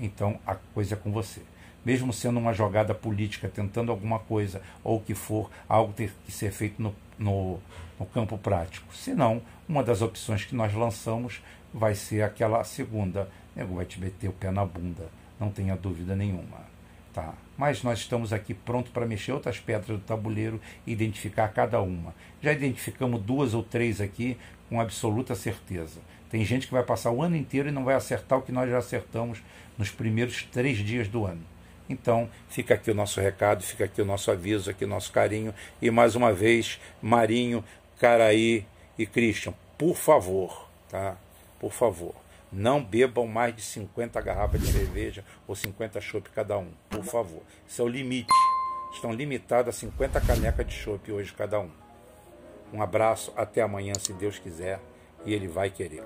Então 0.00 0.38
a 0.46 0.54
coisa 0.54 0.94
é 0.94 0.96
com 0.96 1.12
você. 1.12 1.42
Mesmo 1.84 2.12
sendo 2.12 2.40
uma 2.40 2.54
jogada 2.54 2.94
política, 2.94 3.48
tentando 3.48 3.92
alguma 3.92 4.18
coisa, 4.18 4.62
ou 4.82 4.96
o 4.96 5.00
que 5.00 5.14
for, 5.14 5.50
algo 5.68 5.92
ter 5.92 6.12
que 6.24 6.32
ser 6.32 6.50
feito 6.50 6.82
no, 6.82 6.94
no, 7.18 7.58
no 7.98 8.06
campo 8.06 8.36
prático. 8.38 8.94
Senão, 8.94 9.42
uma 9.68 9.82
das 9.82 10.02
opções 10.02 10.44
que 10.44 10.54
nós 10.54 10.72
lançamos 10.74 11.42
vai 11.72 11.94
ser 11.94 12.22
aquela 12.22 12.62
segunda. 12.64 13.28
Nego 13.54 13.74
vai 13.74 13.84
te 13.84 14.00
meter 14.00 14.28
o 14.28 14.32
pé 14.32 14.50
na 14.50 14.64
bunda, 14.64 15.08
não 15.40 15.50
tenha 15.50 15.76
dúvida 15.76 16.14
nenhuma. 16.14 16.66
Tá? 17.12 17.32
Mas 17.56 17.82
nós 17.82 18.00
estamos 18.00 18.32
aqui 18.32 18.52
pronto 18.52 18.90
para 18.90 19.06
mexer 19.06 19.32
outras 19.32 19.58
pedras 19.58 19.98
do 19.98 20.04
tabuleiro 20.04 20.60
e 20.86 20.92
identificar 20.92 21.48
cada 21.48 21.80
uma. 21.80 22.14
Já 22.42 22.52
identificamos 22.52 23.22
duas 23.22 23.54
ou 23.54 23.62
três 23.62 24.00
aqui 24.00 24.36
com 24.68 24.80
absoluta 24.80 25.34
certeza. 25.34 26.00
Tem 26.30 26.44
gente 26.44 26.66
que 26.66 26.72
vai 26.72 26.82
passar 26.82 27.10
o 27.12 27.22
ano 27.22 27.36
inteiro 27.36 27.68
e 27.68 27.72
não 27.72 27.84
vai 27.84 27.94
acertar 27.94 28.38
o 28.38 28.42
que 28.42 28.52
nós 28.52 28.68
já 28.68 28.78
acertamos 28.78 29.42
nos 29.78 29.90
primeiros 29.90 30.42
três 30.42 30.78
dias 30.78 31.08
do 31.08 31.24
ano. 31.24 31.40
Então, 31.88 32.28
fica 32.48 32.74
aqui 32.74 32.90
o 32.90 32.94
nosso 32.94 33.20
recado, 33.20 33.62
fica 33.62 33.84
aqui 33.84 34.02
o 34.02 34.04
nosso 34.04 34.30
aviso, 34.30 34.70
aqui 34.70 34.84
o 34.84 34.88
nosso 34.88 35.12
carinho. 35.12 35.54
E 35.80 35.90
mais 35.90 36.16
uma 36.16 36.32
vez, 36.32 36.80
Marinho, 37.00 37.64
Caraí 38.00 38.66
e 38.98 39.06
Christian, 39.06 39.54
por 39.78 39.94
favor, 39.94 40.68
tá? 40.88 41.16
Por 41.58 41.72
favor 41.72 42.14
Não 42.52 42.82
bebam 42.82 43.26
mais 43.26 43.54
de 43.54 43.62
50 43.62 44.20
garrafas 44.20 44.60
de 44.60 44.66
cerveja 44.68 45.24
ou 45.46 45.54
50 45.54 46.00
chopp 46.00 46.30
cada 46.30 46.58
um, 46.58 46.70
por 46.88 47.04
favor. 47.04 47.42
Isso 47.66 47.82
é 47.82 47.84
o 47.84 47.88
limite. 47.88 48.32
Estão 48.92 49.12
limitados 49.12 49.74
a 49.74 49.78
50 49.78 50.20
canecas 50.20 50.66
de 50.66 50.72
chopp 50.72 51.10
hoje 51.12 51.32
cada 51.32 51.60
um. 51.60 51.70
Um 52.72 52.82
abraço, 52.82 53.32
até 53.36 53.62
amanhã, 53.62 53.92
se 53.98 54.12
Deus 54.12 54.38
quiser, 54.38 54.80
e 55.24 55.32
Ele 55.32 55.48
vai 55.48 55.70
querer. 55.70 56.02